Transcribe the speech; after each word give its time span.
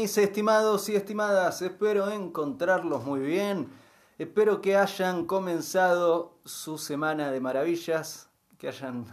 mis 0.00 0.16
estimados 0.16 0.88
y 0.88 0.94
estimadas? 0.94 1.60
Espero 1.60 2.08
encontrarlos 2.08 3.04
muy 3.04 3.18
bien. 3.18 3.68
Espero 4.16 4.60
que 4.60 4.76
hayan 4.76 5.26
comenzado 5.26 6.38
su 6.44 6.78
semana 6.78 7.32
de 7.32 7.40
maravillas, 7.40 8.30
que 8.58 8.68
hayan 8.68 9.06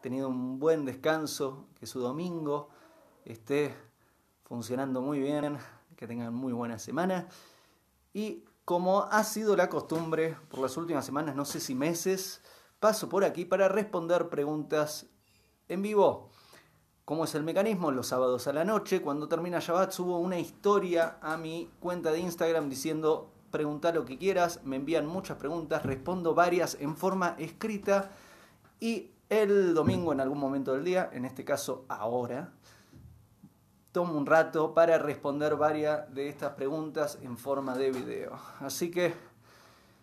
tenido 0.00 0.28
un 0.28 0.60
buen 0.60 0.84
descanso, 0.84 1.66
que 1.74 1.84
su 1.84 1.98
domingo 1.98 2.68
esté 3.24 3.74
funcionando 4.44 5.00
muy 5.00 5.18
bien, 5.18 5.58
que 5.96 6.06
tengan 6.06 6.32
muy 6.32 6.52
buena 6.52 6.78
semana. 6.78 7.26
Y 8.12 8.44
como 8.64 9.02
ha 9.02 9.24
sido 9.24 9.56
la 9.56 9.68
costumbre 9.68 10.36
por 10.48 10.60
las 10.60 10.76
últimas 10.76 11.04
semanas, 11.04 11.34
no 11.34 11.44
sé 11.44 11.58
si 11.58 11.74
meses, 11.74 12.40
paso 12.78 13.08
por 13.08 13.24
aquí 13.24 13.44
para 13.44 13.66
responder 13.66 14.28
preguntas 14.28 15.06
en 15.66 15.82
vivo. 15.82 16.29
¿Cómo 17.10 17.24
es 17.24 17.34
el 17.34 17.42
mecanismo? 17.42 17.90
Los 17.90 18.06
sábados 18.06 18.46
a 18.46 18.52
la 18.52 18.64
noche, 18.64 19.02
cuando 19.02 19.26
termina 19.26 19.58
Shabbat, 19.58 19.90
subo 19.90 20.20
una 20.20 20.38
historia 20.38 21.16
a 21.20 21.36
mi 21.36 21.68
cuenta 21.80 22.12
de 22.12 22.20
Instagram 22.20 22.68
diciendo 22.68 23.32
pregunta 23.50 23.90
lo 23.90 24.04
que 24.04 24.16
quieras, 24.16 24.60
me 24.62 24.76
envían 24.76 25.08
muchas 25.08 25.36
preguntas, 25.36 25.84
respondo 25.84 26.36
varias 26.36 26.76
en 26.78 26.96
forma 26.96 27.34
escrita 27.36 28.12
y 28.78 29.10
el 29.28 29.74
domingo 29.74 30.12
en 30.12 30.20
algún 30.20 30.38
momento 30.38 30.72
del 30.72 30.84
día, 30.84 31.10
en 31.12 31.24
este 31.24 31.44
caso 31.44 31.84
ahora, 31.88 32.52
tomo 33.90 34.16
un 34.16 34.24
rato 34.24 34.72
para 34.72 34.96
responder 34.98 35.56
varias 35.56 36.14
de 36.14 36.28
estas 36.28 36.52
preguntas 36.52 37.18
en 37.22 37.36
forma 37.36 37.76
de 37.76 37.90
video. 37.90 38.38
Así 38.60 38.88
que 38.88 39.14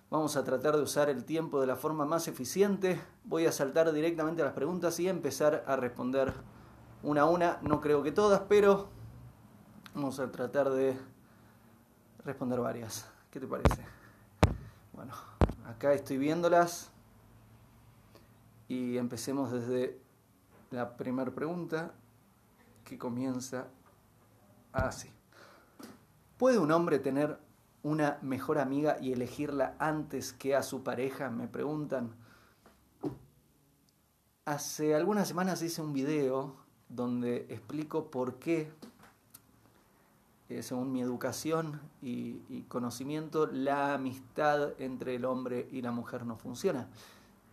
vamos 0.10 0.36
a 0.36 0.44
tratar 0.44 0.76
de 0.76 0.84
usar 0.84 1.10
el 1.10 1.24
tiempo 1.24 1.62
de 1.62 1.68
la 1.68 1.78
forma 1.78 2.06
más 2.06 2.28
eficiente. 2.28 3.00
Voy 3.24 3.46
a 3.46 3.54
saltar 3.54 3.94
directamente 3.94 4.42
a 4.42 4.46
las 4.46 4.54
preguntas 4.54 5.00
y 5.00 5.08
empezar 5.08 5.64
a 5.68 5.78
responder 5.78 6.34
una 7.04 7.22
a 7.22 7.26
una, 7.26 7.60
no 7.62 7.80
creo 7.80 8.04
que 8.04 8.12
todas, 8.12 8.42
pero 8.50 8.90
vamos 9.94 10.20
a 10.20 10.32
tratar 10.32 10.70
de 10.70 10.98
responder 12.24 12.60
varias. 12.60 13.10
¿Qué 13.32 13.40
te 13.40 13.48
parece? 13.48 13.86
Bueno, 14.94 15.14
acá 15.66 15.94
estoy 15.94 16.18
viéndolas 16.18 16.92
y 18.68 18.98
empecemos 18.98 19.52
desde 19.52 20.00
la 20.72 20.98
primera 20.98 21.32
pregunta 21.32 21.94
que 22.84 22.98
comienza 22.98 23.68
así. 24.74 25.12
¿Puede 26.38 26.60
un 26.60 26.72
hombre 26.72 27.00
tener 27.00 27.40
una 27.84 28.20
mejor 28.22 28.60
amiga 28.60 28.98
y 29.00 29.14
elegirla 29.14 29.76
antes 29.80 30.34
que 30.34 30.56
a 30.56 30.64
su 30.64 30.84
pareja? 30.84 31.30
Me 31.30 31.48
preguntan. 31.48 32.16
Hace 34.46 34.96
algunas 34.96 35.28
semanas 35.28 35.62
hice 35.62 35.82
un 35.82 35.94
video 35.94 36.67
donde 36.90 37.48
explico 37.50 38.06
por 38.10 38.36
qué, 38.36 38.72
eh, 40.50 40.64
según 40.64 40.92
mi 40.92 41.02
educación 41.02 41.82
y, 42.02 42.62
conocimiento, 42.70 43.48
la 43.48 43.94
amistad 43.94 44.80
entre 44.80 45.16
el 45.16 45.26
hombre 45.26 45.68
y 45.72 45.82
la 45.82 45.92
mujer 45.92 46.26
no 46.26 46.38
funciona. 46.38 46.88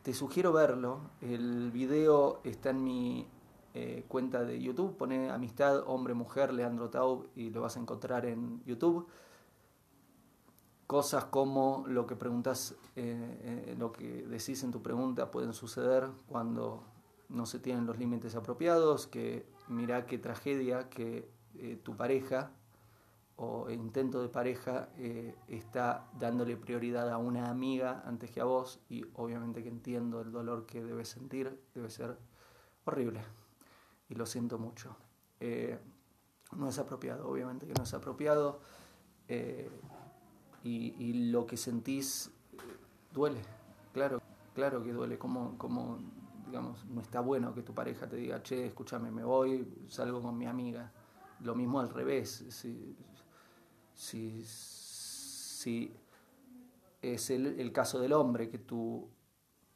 Te 0.02 0.14
sugiero 0.14 0.52
verlo, 0.52 1.00
el 1.20 1.70
video 1.72 2.40
está 2.44 2.70
en 2.70 2.84
mi 2.84 3.26
eh, 3.72 4.04
cuenta 4.06 4.44
de 4.44 4.60
YouTube, 4.60 4.96
pone 4.96 5.30
amistad 5.30 5.82
hombre-mujer 5.86 6.52
Leandro 6.52 6.90
Taub 6.90 7.26
y 7.34 7.50
lo 7.50 7.62
vas 7.62 7.76
a 7.76 7.80
encontrar 7.80 8.26
en 8.26 8.62
YouTube. 8.64 9.08
Cosas 10.86 11.24
como 11.24 11.84
lo 11.88 12.06
que 12.06 12.14
preguntas, 12.14 12.76
eh, 12.94 13.74
lo 13.78 13.90
que 13.90 14.22
decís 14.28 14.62
en 14.62 14.70
tu 14.70 14.82
pregunta 14.82 15.30
pueden 15.30 15.54
suceder 15.54 16.06
cuando 16.28 16.84
no 17.28 17.46
se 17.46 17.58
tienen 17.58 17.86
los 17.86 17.98
límites 17.98 18.34
apropiados, 18.34 19.06
que 19.06 19.46
mira 19.68 20.06
qué 20.06 20.18
tragedia 20.18 20.88
que 20.88 21.28
eh, 21.56 21.78
tu 21.82 21.96
pareja 21.96 22.50
o 23.36 23.68
intento 23.70 24.22
de 24.22 24.28
pareja 24.28 24.88
eh, 24.96 25.34
está 25.48 26.08
dándole 26.18 26.56
prioridad 26.56 27.10
a 27.10 27.18
una 27.18 27.50
amiga 27.50 28.02
antes 28.06 28.30
que 28.30 28.40
a 28.40 28.44
vos 28.44 28.80
y 28.88 29.04
obviamente 29.14 29.62
que 29.62 29.68
entiendo 29.68 30.20
el 30.20 30.30
dolor 30.30 30.66
que 30.66 30.82
debes 30.82 31.08
sentir, 31.08 31.60
debe 31.74 31.90
ser 31.90 32.16
horrible 32.84 33.20
y 34.08 34.14
lo 34.14 34.26
siento 34.26 34.58
mucho. 34.58 34.96
Eh, 35.40 35.78
no 36.56 36.68
es 36.68 36.78
apropiado, 36.78 37.28
obviamente 37.28 37.66
que 37.66 37.74
no 37.74 37.82
es 37.82 37.94
apropiado 37.94 38.60
y, 40.62 41.30
lo 41.30 41.46
que 41.46 41.56
sentís 41.56 42.30
duele, 43.12 43.40
claro, 43.92 44.20
claro 44.54 44.82
que 44.82 44.92
duele, 44.92 45.18
como, 45.18 45.58
como 45.58 45.98
digamos, 46.46 46.84
no 46.86 47.00
está 47.00 47.20
bueno 47.20 47.54
que 47.54 47.62
tu 47.62 47.74
pareja 47.74 48.08
te 48.08 48.16
diga, 48.16 48.42
che, 48.42 48.66
escúchame, 48.66 49.10
me 49.10 49.24
voy, 49.24 49.66
salgo 49.88 50.20
con 50.20 50.36
mi 50.36 50.46
amiga. 50.46 50.92
Lo 51.40 51.54
mismo 51.54 51.80
al 51.80 51.90
revés. 51.90 52.44
Si, 52.50 52.96
si, 53.94 55.92
es 57.02 57.30
el, 57.30 57.72
caso 57.72 57.98
del 58.00 58.12
hombre, 58.12 58.48
que 58.48 58.58
tu 58.58 59.08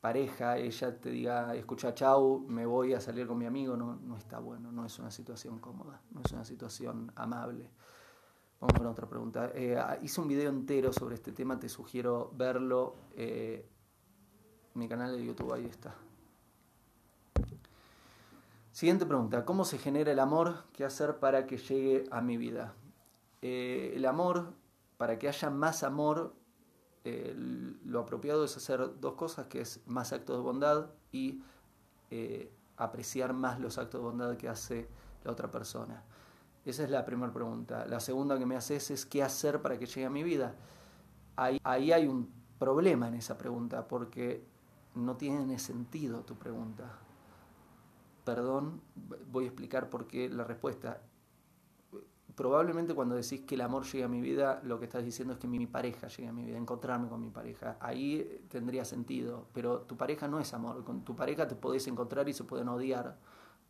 pareja, 0.01 0.57
ella 0.59 1.01
te 1.01 1.11
diga, 1.11 1.55
escucha, 1.55 1.95
chau, 1.95 2.47
me 2.49 2.65
voy 2.67 2.95
a 2.95 3.01
salir 3.01 3.27
con 3.27 3.39
mi 3.39 3.47
amigo, 3.47 3.77
no, 3.77 3.97
no 3.97 4.17
está 4.17 4.39
bueno, 4.39 4.71
no 4.73 4.85
es 4.85 4.99
una 4.99 5.11
situación 5.11 5.59
cómoda, 5.59 6.01
no 6.11 6.23
es 6.25 6.33
una 6.33 6.45
situación 6.45 7.13
amable. 7.17 7.71
Vamos 8.61 8.77
con 8.77 8.87
otra 8.87 9.09
pregunta. 9.09 9.53
Eh, 9.55 9.79
hice 10.03 10.21
un 10.21 10.27
video 10.27 10.51
entero 10.51 10.93
sobre 10.93 11.15
este 11.15 11.33
tema, 11.33 11.61
te 11.61 11.69
sugiero 11.69 12.33
verlo. 12.35 12.97
Eh, 13.15 13.69
mi 14.75 14.89
canal 14.89 15.17
de 15.17 15.25
YouTube, 15.25 15.53
ahí 15.53 15.67
está. 15.67 15.95
Siguiente 18.79 19.07
pregunta, 19.07 19.45
¿cómo 19.45 19.65
se 19.65 19.77
genera 19.77 20.13
el 20.13 20.21
amor? 20.21 20.63
¿Qué 20.73 20.85
hacer 20.85 21.19
para 21.19 21.49
que 21.49 21.57
llegue 21.59 22.05
a 22.13 22.21
mi 22.21 22.37
vida? 22.37 22.75
Eh, 23.43 23.95
el 23.97 24.07
amor, 24.07 24.53
para 24.97 25.19
que 25.19 25.27
haya 25.27 25.51
más 25.51 25.83
amor, 25.83 26.37
lo 27.03 27.99
apropiado 27.99 28.45
es 28.45 28.57
hacer 28.57 29.01
dos 29.01 29.15
cosas, 29.15 29.49
que 29.49 29.63
es 29.63 29.81
más 29.87 30.13
actos 30.13 30.37
de 30.37 30.43
bondad 30.45 30.91
y 31.11 31.43
eh, 32.13 32.53
apreciar 32.77 33.33
más 33.33 33.59
los 33.59 33.79
actos 33.79 34.01
de 34.01 34.07
bondad 34.07 34.37
que 34.37 34.49
hace 34.49 34.89
la 35.25 35.33
otra 35.33 35.51
persona. 35.51 36.05
Esa 36.65 36.85
es 36.85 36.91
la 36.91 37.05
primera 37.05 37.33
pregunta. 37.33 37.85
La 37.85 37.99
segunda 37.99 38.39
que 38.39 38.47
me 38.47 38.55
haces 38.55 38.93
es 38.93 39.05
qué 39.05 39.25
hacer 39.25 39.61
para 39.61 39.77
que 39.77 39.87
llegue 39.87 40.07
a 40.07 40.11
mi 40.11 40.23
vida. 40.23 40.55
Ahí, 41.35 41.59
ahí 41.65 41.91
hay 41.91 42.07
un 42.07 42.33
problema 42.61 43.09
en 43.09 43.15
esa 43.15 43.37
pregunta 43.37 43.89
porque 43.89 44.47
no 44.95 45.17
tiene 45.17 45.59
sentido 45.59 46.21
tu 46.21 46.37
pregunta 46.37 47.08
perdón, 48.29 48.83
voy 49.33 49.45
a 49.45 49.47
explicar 49.47 49.89
por 49.89 50.07
qué 50.07 50.29
la 50.29 50.45
respuesta. 50.45 51.01
Probablemente 52.35 52.95
cuando 52.95 53.15
decís 53.15 53.41
que 53.47 53.55
el 53.55 53.63
amor 53.63 53.87
llega 53.87 54.05
a 54.05 54.09
mi 54.09 54.21
vida, 54.21 54.61
lo 54.65 54.79
que 54.79 54.85
estás 54.85 55.03
diciendo 55.03 55.33
es 55.33 55.41
que 55.41 55.49
mi, 55.49 55.67
pareja 55.67 56.09
llegue 56.09 56.29
a 56.29 56.33
mi 56.35 56.45
vida, 56.45 56.59
encontrarme 56.59 57.09
con 57.09 57.23
mi 57.23 57.31
pareja. 57.31 57.79
Ahí 57.81 58.45
tendría 58.51 58.85
sentido, 58.85 59.47
pero 59.55 59.81
tu 59.81 59.97
pareja 59.97 60.29
no 60.29 60.41
es 60.41 60.53
amor. 60.53 60.85
Con 60.85 61.07
tu 61.07 61.17
pareja 61.17 61.49
te 61.49 61.55
podés 61.55 61.87
encontrar 61.89 62.29
y 62.29 62.35
se 62.35 62.45
pueden 62.45 62.69
odiar, 62.69 63.17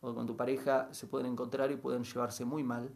o 0.01 0.13
con 0.13 0.27
tu 0.27 0.37
pareja 0.37 0.89
se 0.93 1.07
pueden 1.07 1.31
encontrar 1.31 1.71
y 1.71 1.77
pueden 1.77 2.03
llevarse 2.03 2.45
muy 2.45 2.65
mal, 2.65 2.91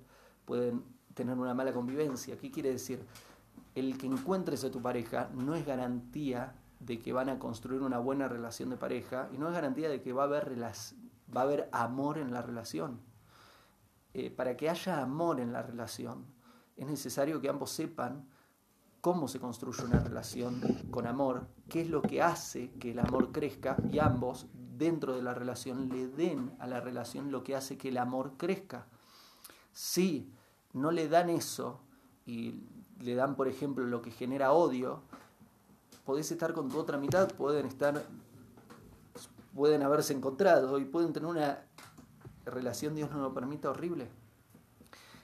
pueden 0.44 0.82
tener 1.14 1.38
una 1.38 1.54
mala 1.54 1.72
convivencia. 1.72 2.36
¿Qué 2.36 2.50
quiere 2.50 2.72
decir? 2.72 3.06
El 3.76 3.96
que 3.98 4.08
encuentres 4.08 4.64
a 4.64 4.70
tu 4.72 4.82
pareja 4.82 5.30
no 5.32 5.54
es 5.54 5.64
garantía 5.64 6.56
de 6.80 6.98
que 6.98 7.12
van 7.12 7.28
a 7.28 7.38
construir 7.38 7.82
una 7.82 7.98
buena 7.98 8.26
relación 8.26 8.68
de 8.70 8.76
pareja 8.76 9.28
y 9.32 9.38
no 9.38 9.46
es 9.46 9.54
garantía 9.54 9.88
de 9.88 10.02
que 10.02 10.12
va 10.12 10.24
a 10.24 10.26
haber 10.26 10.48
va 11.34 11.42
a 11.42 11.44
haber 11.44 11.68
amor 11.72 12.18
en 12.18 12.32
la 12.32 12.42
relación. 12.42 13.00
Eh, 14.14 14.30
para 14.30 14.56
que 14.56 14.68
haya 14.68 15.02
amor 15.02 15.40
en 15.40 15.52
la 15.52 15.62
relación, 15.62 16.26
es 16.76 16.86
necesario 16.86 17.40
que 17.40 17.48
ambos 17.48 17.70
sepan 17.70 18.26
cómo 19.00 19.26
se 19.26 19.40
construye 19.40 19.84
una 19.84 19.98
relación 19.98 20.60
con 20.90 21.06
amor, 21.06 21.48
qué 21.68 21.80
es 21.80 21.90
lo 21.90 22.02
que 22.02 22.22
hace 22.22 22.70
que 22.72 22.92
el 22.92 23.00
amor 23.00 23.32
crezca 23.32 23.76
y 23.90 23.98
ambos 23.98 24.46
dentro 24.54 25.14
de 25.14 25.22
la 25.22 25.34
relación 25.34 25.88
le 25.88 26.08
den 26.08 26.54
a 26.60 26.66
la 26.66 26.80
relación 26.80 27.32
lo 27.32 27.42
que 27.42 27.56
hace 27.56 27.76
que 27.76 27.88
el 27.88 27.98
amor 27.98 28.34
crezca. 28.36 28.86
Si 29.72 30.30
no 30.72 30.90
le 30.90 31.08
dan 31.08 31.30
eso 31.30 31.80
y 32.26 32.60
le 33.00 33.14
dan, 33.14 33.34
por 33.34 33.48
ejemplo, 33.48 33.84
lo 33.86 34.02
que 34.02 34.10
genera 34.10 34.52
odio, 34.52 35.02
podés 36.04 36.30
estar 36.30 36.52
con 36.52 36.68
tu 36.68 36.78
otra 36.78 36.98
mitad, 36.98 37.28
pueden 37.32 37.66
estar 37.66 38.04
pueden 39.54 39.82
haberse 39.82 40.12
encontrado 40.12 40.78
y 40.78 40.84
pueden 40.84 41.12
tener 41.12 41.28
una 41.28 41.66
relación, 42.44 42.94
Dios 42.94 43.10
no 43.10 43.20
lo 43.20 43.34
permita, 43.34 43.70
horrible. 43.70 44.08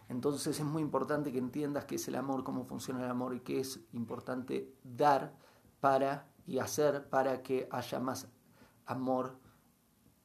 Entonces 0.08 0.58
es 0.58 0.64
muy 0.64 0.82
importante 0.82 1.32
que 1.32 1.38
entiendas 1.38 1.84
qué 1.84 1.96
es 1.96 2.08
el 2.08 2.14
amor, 2.14 2.44
cómo 2.44 2.64
funciona 2.64 3.04
el 3.04 3.10
amor 3.10 3.34
y 3.34 3.40
qué 3.40 3.60
es 3.60 3.80
importante 3.92 4.74
dar 4.82 5.34
para 5.80 6.26
y 6.46 6.58
hacer 6.58 7.08
para 7.08 7.42
que 7.42 7.68
haya 7.70 8.00
más 8.00 8.26
amor 8.86 9.36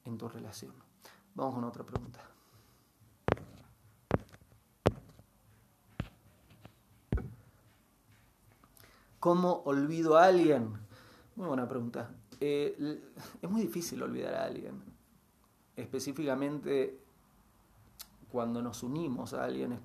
en 0.05 0.17
tu 0.17 0.29
relación. 0.29 0.73
Vamos 1.35 1.55
con 1.55 1.63
otra 1.65 1.83
pregunta. 1.83 2.19
¿Cómo 9.19 9.63
olvido 9.65 10.17
a 10.17 10.25
alguien? 10.25 10.73
Muy 11.35 11.47
buena 11.47 11.67
pregunta. 11.67 12.09
Eh, 12.45 12.99
es 13.41 13.49
muy 13.49 13.61
difícil 13.61 14.03
olvidar 14.03 14.33
a 14.33 14.43
alguien. 14.43 14.83
Específicamente 15.77 16.99
cuando 18.29 18.61
nos 18.61 18.83
unimos 18.83 19.33
a 19.33 19.45
alguien, 19.45 19.79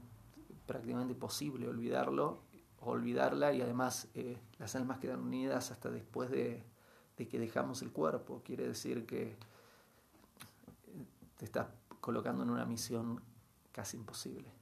prácticamente 0.66 1.14
posible 1.14 1.68
olvidarlo, 1.68 2.40
olvidarla 2.80 3.52
y 3.52 3.62
además 3.62 4.08
eh, 4.16 4.38
las 4.58 4.74
almas 4.74 4.98
quedan 4.98 5.20
unidas 5.20 5.70
hasta 5.70 5.88
después 5.88 6.30
de, 6.30 6.64
de, 7.16 7.28
que 7.28 7.38
dejamos 7.38 7.80
el 7.82 7.92
cuerpo. 7.92 8.42
Quiere 8.44 8.66
decir 8.66 9.06
que 9.06 9.36
te 11.36 11.44
estás 11.44 11.68
colocando 12.00 12.42
en 12.42 12.50
una 12.50 12.66
misión 12.66 13.20
casi 13.70 13.96
imposible. 13.96 14.57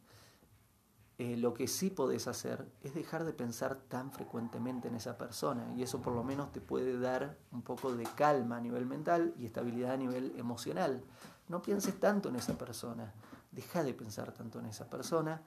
Eh, 1.18 1.38
lo 1.38 1.54
que 1.54 1.66
sí 1.66 1.88
podés 1.88 2.28
hacer 2.28 2.66
es 2.82 2.94
dejar 2.94 3.24
de 3.24 3.32
pensar 3.32 3.76
tan 3.88 4.12
frecuentemente 4.12 4.88
en 4.88 4.96
esa 4.96 5.16
persona 5.16 5.72
y 5.74 5.82
eso 5.82 6.02
por 6.02 6.12
lo 6.12 6.22
menos 6.22 6.52
te 6.52 6.60
puede 6.60 6.98
dar 7.00 7.38
un 7.52 7.62
poco 7.62 7.94
de 7.94 8.04
calma 8.04 8.58
a 8.58 8.60
nivel 8.60 8.84
mental 8.84 9.32
y 9.38 9.46
estabilidad 9.46 9.92
a 9.92 9.96
nivel 9.96 10.34
emocional. 10.36 11.02
No 11.48 11.62
pienses 11.62 11.98
tanto 11.98 12.28
en 12.28 12.36
esa 12.36 12.58
persona, 12.58 13.14
deja 13.50 13.82
de 13.82 13.94
pensar 13.94 14.30
tanto 14.32 14.58
en 14.58 14.66
esa 14.66 14.90
persona. 14.90 15.40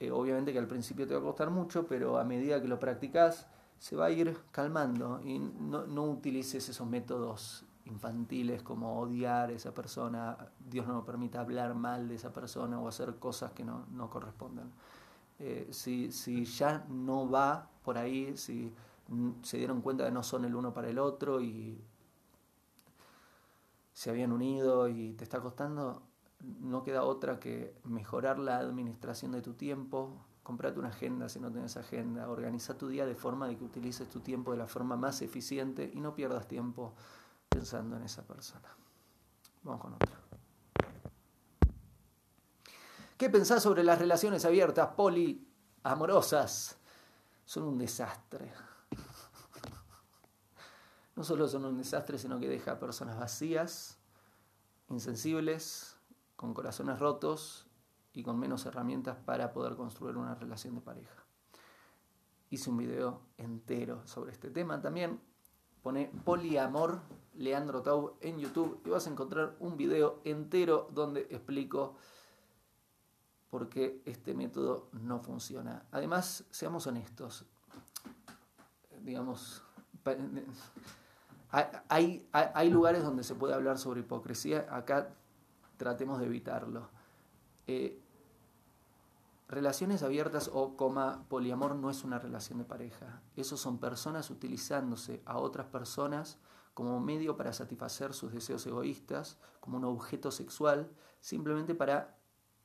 Eh, 0.00 0.10
obviamente 0.10 0.54
que 0.54 0.58
al 0.58 0.66
principio 0.66 1.06
te 1.06 1.12
va 1.12 1.20
a 1.20 1.24
costar 1.24 1.50
mucho, 1.50 1.86
pero 1.86 2.18
a 2.18 2.24
medida 2.24 2.62
que 2.62 2.68
lo 2.68 2.80
practicas 2.80 3.46
se 3.78 3.96
va 3.96 4.06
a 4.06 4.10
ir 4.10 4.34
calmando 4.52 5.20
y 5.22 5.38
no, 5.38 5.86
no 5.86 6.04
utilices 6.04 6.66
esos 6.66 6.88
métodos 6.88 7.66
infantiles 7.84 8.62
como 8.62 8.98
odiar 8.98 9.50
a 9.50 9.52
esa 9.52 9.74
persona, 9.74 10.38
Dios 10.74 10.88
no 10.88 10.96
me 10.96 11.02
permita 11.02 11.40
hablar 11.40 11.72
mal 11.76 12.08
de 12.08 12.16
esa 12.16 12.32
persona 12.32 12.80
o 12.80 12.88
hacer 12.88 13.14
cosas 13.20 13.52
que 13.52 13.64
no, 13.64 13.86
no 13.92 14.10
correspondan. 14.10 14.72
Eh, 15.38 15.68
si, 15.70 16.10
si, 16.10 16.44
ya 16.44 16.84
no 16.88 17.30
va 17.30 17.70
por 17.84 17.96
ahí, 17.96 18.36
si 18.36 18.74
se 19.42 19.56
dieron 19.56 19.82
cuenta 19.82 20.04
que 20.04 20.10
no 20.10 20.24
son 20.24 20.44
el 20.44 20.52
uno 20.52 20.74
para 20.74 20.88
el 20.88 20.98
otro 20.98 21.40
y 21.40 21.80
se 23.92 24.10
habían 24.10 24.32
unido 24.32 24.88
y 24.88 25.12
te 25.12 25.22
está 25.22 25.40
costando, 25.40 26.02
no 26.40 26.82
queda 26.82 27.04
otra 27.04 27.38
que 27.38 27.76
mejorar 27.84 28.40
la 28.40 28.58
administración 28.58 29.30
de 29.30 29.42
tu 29.42 29.54
tiempo, 29.54 30.26
comprate 30.42 30.80
una 30.80 30.88
agenda 30.88 31.28
si 31.28 31.38
no 31.38 31.52
tienes 31.52 31.76
agenda, 31.76 32.28
organiza 32.28 32.76
tu 32.76 32.88
día 32.88 33.06
de 33.06 33.14
forma 33.14 33.46
de 33.46 33.56
que 33.56 33.62
utilices 33.62 34.10
tu 34.10 34.18
tiempo 34.18 34.50
de 34.50 34.58
la 34.58 34.66
forma 34.66 34.96
más 34.96 35.22
eficiente 35.22 35.88
y 35.94 36.00
no 36.00 36.16
pierdas 36.16 36.48
tiempo 36.48 36.94
pensando 37.48 37.96
en 37.96 38.02
esa 38.02 38.26
persona. 38.26 38.74
Vamos 39.62 39.80
con 39.80 39.94
otra. 39.94 40.23
¿Qué 43.16 43.30
pensás 43.30 43.62
sobre 43.62 43.84
las 43.84 44.00
relaciones 44.00 44.44
abiertas, 44.44 44.88
poliamorosas? 44.96 46.76
Son 47.44 47.62
un 47.62 47.78
desastre. 47.78 48.52
No 51.14 51.22
solo 51.22 51.46
son 51.46 51.64
un 51.64 51.78
desastre, 51.78 52.18
sino 52.18 52.40
que 52.40 52.48
deja 52.48 52.72
a 52.72 52.80
personas 52.80 53.16
vacías, 53.16 54.00
insensibles, 54.88 55.96
con 56.34 56.54
corazones 56.54 56.98
rotos 56.98 57.68
y 58.12 58.24
con 58.24 58.36
menos 58.36 58.66
herramientas 58.66 59.16
para 59.24 59.52
poder 59.52 59.76
construir 59.76 60.16
una 60.16 60.34
relación 60.34 60.74
de 60.74 60.80
pareja. 60.80 61.24
Hice 62.50 62.68
un 62.68 62.78
video 62.78 63.20
entero 63.36 64.04
sobre 64.08 64.32
este 64.32 64.50
tema 64.50 64.80
también. 64.80 65.20
Pone 65.82 66.10
poliamor 66.24 67.00
Leandro 67.34 67.80
Tau 67.80 68.16
en 68.20 68.40
YouTube 68.40 68.82
y 68.84 68.90
vas 68.90 69.06
a 69.06 69.10
encontrar 69.10 69.54
un 69.60 69.76
video 69.76 70.20
entero 70.24 70.88
donde 70.92 71.28
explico 71.30 71.94
por 73.54 73.68
qué 73.68 74.02
este 74.04 74.34
método 74.34 74.88
no 74.90 75.20
funciona. 75.20 75.84
Además, 75.92 76.42
seamos 76.50 76.88
honestos, 76.88 77.44
digamos, 79.00 79.62
hay, 81.88 82.28
hay, 82.32 82.70
lugares 82.70 83.04
donde 83.04 83.22
se 83.22 83.36
puede 83.36 83.54
hablar 83.54 83.78
sobre 83.78 84.00
hipocresía, 84.00 84.66
acá 84.68 85.14
tratemos 85.76 86.18
de 86.18 86.26
evitarlo. 86.26 86.88
Eh, 87.68 88.02
relaciones 89.46 90.02
abiertas 90.02 90.50
o 90.52 90.76
coma 90.76 91.24
poliamor 91.28 91.76
no 91.76 91.90
es 91.90 92.02
una 92.02 92.18
relación 92.18 92.58
de 92.58 92.64
pareja. 92.64 93.22
Eso 93.36 93.56
son 93.56 93.78
personas 93.78 94.30
utilizándose 94.30 95.22
a 95.26 95.38
otras 95.38 95.68
personas 95.68 96.38
como 96.74 96.98
medio 96.98 97.36
para 97.36 97.52
satisfacer 97.52 98.14
sus 98.14 98.32
deseos 98.32 98.66
egoístas, 98.66 99.38
como 99.60 99.76
un 99.76 99.84
objeto 99.84 100.32
sexual, 100.32 100.90
simplemente 101.20 101.76
para 101.76 102.16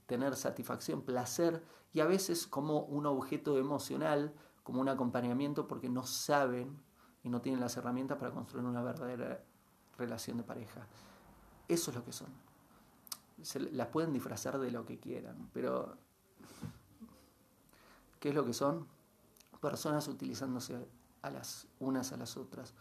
tener 0.09 0.35
satisfacción, 0.35 1.03
placer, 1.03 1.63
y 1.93 1.99
a 1.99 2.05
veces 2.05 2.47
como 2.47 2.79
un 2.79 3.05
objeto 3.05 3.59
emocional, 3.59 4.33
como 4.63 4.81
un 4.81 4.89
acompañamiento, 4.89 5.67
porque 5.67 5.87
no 5.87 6.03
saben 6.03 6.81
y 7.21 7.29
no 7.29 7.41
tienen 7.41 7.61
las 7.61 7.77
herramientas 7.77 8.17
para 8.17 8.31
construir 8.31 8.65
una 8.65 8.81
verdadera 8.81 9.43
relación 9.99 10.37
de 10.37 10.43
pareja. 10.43 10.87
Eso 11.67 11.91
es 11.91 11.97
lo 11.97 12.03
que 12.03 12.11
son. 12.11 12.29
Se 13.43 13.59
las 13.59 13.87
pueden 13.89 14.11
disfrazar 14.11 14.57
de 14.57 14.71
lo 14.71 14.83
que 14.83 14.99
quieran, 14.99 15.51
pero 15.53 15.95
¿qué 18.19 18.29
es 18.29 18.35
lo 18.35 18.43
que 18.43 18.53
son? 18.53 18.87
Personas 19.61 20.07
utilizándose 20.07 20.87
a 21.21 21.29
las 21.29 21.67
unas 21.79 22.11
a 22.13 22.17
las 22.17 22.35
otras. 22.35 22.73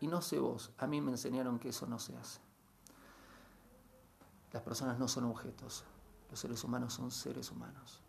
Y 0.00 0.08
no 0.08 0.20
sé 0.20 0.38
vos, 0.38 0.72
a 0.76 0.86
mí 0.86 1.00
me 1.00 1.12
enseñaron 1.12 1.58
que 1.58 1.70
eso 1.70 1.86
no 1.86 1.98
se 1.98 2.14
hace. 2.16 2.43
Las 4.54 4.62
personas 4.62 5.00
no 5.00 5.08
son 5.08 5.24
objetos, 5.24 5.84
los 6.30 6.38
seres 6.38 6.62
humanos 6.62 6.94
son 6.94 7.10
seres 7.10 7.50
humanos. 7.50 8.00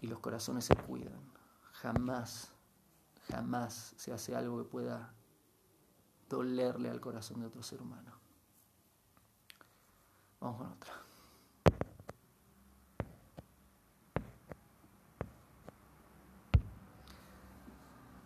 Y 0.00 0.08
los 0.08 0.18
corazones 0.18 0.64
se 0.64 0.74
cuidan. 0.74 1.20
Jamás, 1.74 2.50
jamás 3.30 3.94
se 3.96 4.12
hace 4.12 4.34
algo 4.34 4.58
que 4.58 4.68
pueda 4.68 5.14
dolerle 6.28 6.90
al 6.90 7.00
corazón 7.00 7.38
de 7.38 7.46
otro 7.46 7.62
ser 7.62 7.80
humano. 7.80 8.10
Vamos 10.40 10.58
con 10.58 10.72
otra. 10.72 10.94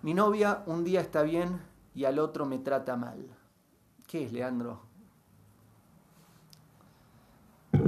Mi 0.01 0.15
novia 0.15 0.63
un 0.65 0.85
día 0.85 1.03
está 1.03 1.21
bien 1.21 1.61
y 1.95 2.07
al 2.07 2.19
otro 2.19 2.47
me 2.47 2.59
trata 2.59 2.97
mal. 2.97 3.29
¿Qué 4.07 4.25
es, 4.25 4.33
Leandro? 4.33 4.89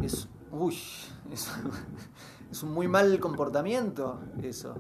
Es, 0.03 0.29
uy, 0.53 0.79
es, 1.31 2.63
un 2.63 2.73
muy 2.73 2.89
mal 2.89 3.19
comportamiento 3.19 4.21
eso. 4.43 4.75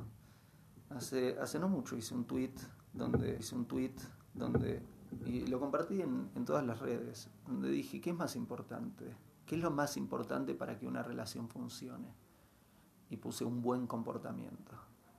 Hace, 0.91 1.38
hace 1.38 1.58
no 1.58 1.69
mucho 1.69 1.96
hice 1.96 2.14
un 2.14 2.26
tweet 2.26 2.55
donde 2.93 3.38
hice 3.41 3.55
un 3.55 3.67
tweet 3.67 3.94
donde 4.34 4.82
y 5.26 5.46
lo 5.46 5.60
compartí 5.60 6.00
en, 6.00 6.31
en 6.34 6.44
todas 6.44 6.64
las 6.64 6.81
redes, 6.81 7.29
donde 7.46 7.69
dije, 7.70 8.00
¿qué 8.00 8.10
es 8.10 8.17
más 8.17 8.34
importante? 8.36 9.14
¿Qué 9.44 9.56
es 9.56 9.62
lo 9.62 9.70
más 9.70 9.96
importante 9.96 10.55
para 10.55 10.79
que 10.79 10.86
una 10.86 11.02
relación 11.02 11.48
funcione? 11.48 12.14
Y 13.10 13.17
puse 13.19 13.44
un 13.44 13.60
buen 13.60 13.86
comportamiento. 13.86 14.72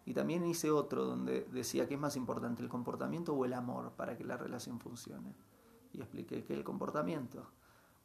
Y 0.05 0.13
también 0.13 0.45
hice 0.45 0.71
otro 0.71 1.05
donde 1.05 1.47
decía 1.51 1.87
que 1.87 1.93
es 1.93 1.99
más 1.99 2.15
importante 2.15 2.61
el 2.61 2.69
comportamiento 2.69 3.33
o 3.33 3.45
el 3.45 3.53
amor 3.53 3.91
para 3.91 4.17
que 4.17 4.23
la 4.23 4.35
relación 4.35 4.79
funcione. 4.79 5.35
Y 5.93 6.01
expliqué 6.01 6.43
que 6.43 6.53
el 6.53 6.63
comportamiento. 6.63 7.51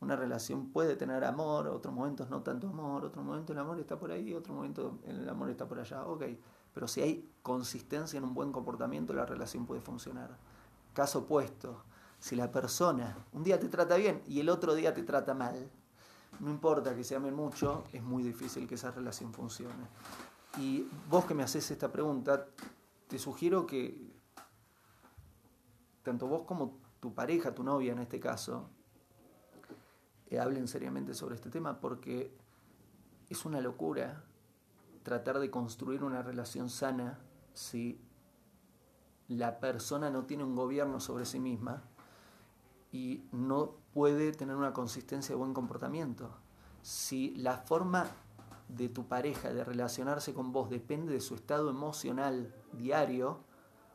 Una 0.01 0.15
relación 0.15 0.71
puede 0.71 0.95
tener 0.95 1.25
amor, 1.25 1.67
otros 1.67 1.93
momentos 1.93 2.31
no 2.31 2.43
tanto 2.43 2.69
amor, 2.69 3.05
otro 3.05 3.23
momento 3.23 3.53
el 3.53 3.59
amor 3.59 3.81
está 3.81 3.99
por 3.99 4.13
ahí, 4.13 4.33
otro 4.33 4.55
momento 4.55 4.99
el 5.05 5.29
amor 5.29 5.51
está 5.51 5.67
por 5.67 5.81
allá. 5.81 6.05
Ok, 6.07 6.25
pero 6.73 6.87
si 6.87 7.01
hay 7.01 7.29
consistencia 7.43 8.17
en 8.17 8.25
un 8.25 8.33
buen 8.33 8.53
comportamiento, 8.53 9.13
la 9.13 9.27
relación 9.27 9.67
puede 9.67 9.81
funcionar. 9.81 10.37
Caso 10.95 11.21
opuesto, 11.21 11.83
si 12.21 12.37
la 12.37 12.51
persona 12.53 13.17
un 13.33 13.43
día 13.43 13.59
te 13.59 13.69
trata 13.69 13.97
bien 13.97 14.23
y 14.27 14.39
el 14.41 14.49
otro 14.49 14.75
día 14.75 14.95
te 14.95 15.03
trata 15.03 15.35
mal, 15.35 15.69
no 16.41 16.51
importa 16.51 16.95
que 16.95 17.03
se 17.03 17.17
amen 17.17 17.35
mucho, 17.35 17.85
es 17.93 18.03
muy 18.03 18.23
difícil 18.23 18.69
que 18.69 18.77
esa 18.77 18.93
relación 18.93 19.33
funcione. 19.33 19.89
Y 20.59 20.89
vos 21.11 21.25
que 21.25 21.35
me 21.35 21.43
haces 21.43 21.71
esta 21.71 21.91
pregunta, 21.91 22.47
te 23.09 23.19
sugiero 23.19 23.67
que 23.67 24.13
tanto 26.03 26.27
vos 26.27 26.43
como 26.43 26.79
tu 27.01 27.13
pareja, 27.13 27.55
tu 27.55 27.65
novia 27.65 27.93
en 27.93 27.99
este 27.99 28.21
caso, 28.21 28.71
hablen 30.37 30.69
seriamente 30.69 31.15
sobre 31.15 31.37
este 31.37 31.51
tema 31.51 31.81
porque 31.81 32.37
es 33.31 33.45
una 33.45 33.61
locura 33.61 34.25
tratar 35.03 35.39
de 35.39 35.51
construir 35.51 36.05
una 36.05 36.23
relación 36.23 36.69
sana 36.69 37.19
si 37.55 38.01
la 39.29 39.61
persona 39.61 40.11
no 40.11 40.25
tiene 40.25 40.45
un 40.45 40.55
gobierno 40.55 41.01
sobre 41.01 41.25
sí 41.25 41.39
misma 41.39 41.83
y 42.93 43.25
no 43.33 43.77
puede 43.93 44.33
tener 44.33 44.57
una 44.57 44.73
consistencia 44.73 45.35
de 45.35 45.39
buen 45.39 45.55
comportamiento. 45.55 46.31
Si 46.83 47.35
la 47.37 47.59
forma 47.59 48.07
de 48.69 48.89
tu 48.89 49.07
pareja, 49.07 49.53
de 49.53 49.65
relacionarse 49.65 50.35
con 50.35 50.53
vos, 50.53 50.71
depende 50.71 51.13
de 51.13 51.21
su 51.21 51.35
estado 51.35 51.71
emocional 51.71 52.55
diario, 52.73 53.41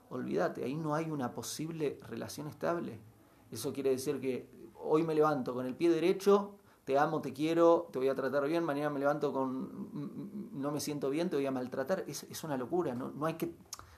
olvídate, 0.10 0.64
ahí 0.64 0.76
no 0.76 0.96
hay 0.96 1.10
una 1.10 1.34
posible 1.34 2.00
relación 2.08 2.48
estable. 2.48 3.00
Eso 3.52 3.74
quiere 3.74 3.92
decir 3.92 4.20
que 4.20 4.50
hoy 4.84 5.04
me 5.04 5.16
levanto 5.16 5.54
con 5.54 5.66
el 5.66 5.76
pie 5.76 5.90
derecho, 5.90 6.56
te 6.86 6.98
amo, 7.00 7.22
te 7.22 7.34
quiero, 7.34 7.88
te 7.92 8.00
voy 8.00 8.10
a 8.10 8.16
tratar 8.16 8.48
bien, 8.48 8.64
mañana 8.64 8.90
me 8.90 9.00
levanto 9.00 9.32
con 9.32 10.52
no 10.54 10.72
me 10.72 10.80
siento 10.80 11.10
bien, 11.10 11.30
te 11.30 11.36
voy 11.36 11.46
a 11.46 11.52
maltratar. 11.52 12.04
Es, 12.08 12.24
es 12.24 12.44
una 12.44 12.58
locura, 12.58 12.94
no, 12.94 13.26
hay 13.26 13.36
que, 13.36 13.54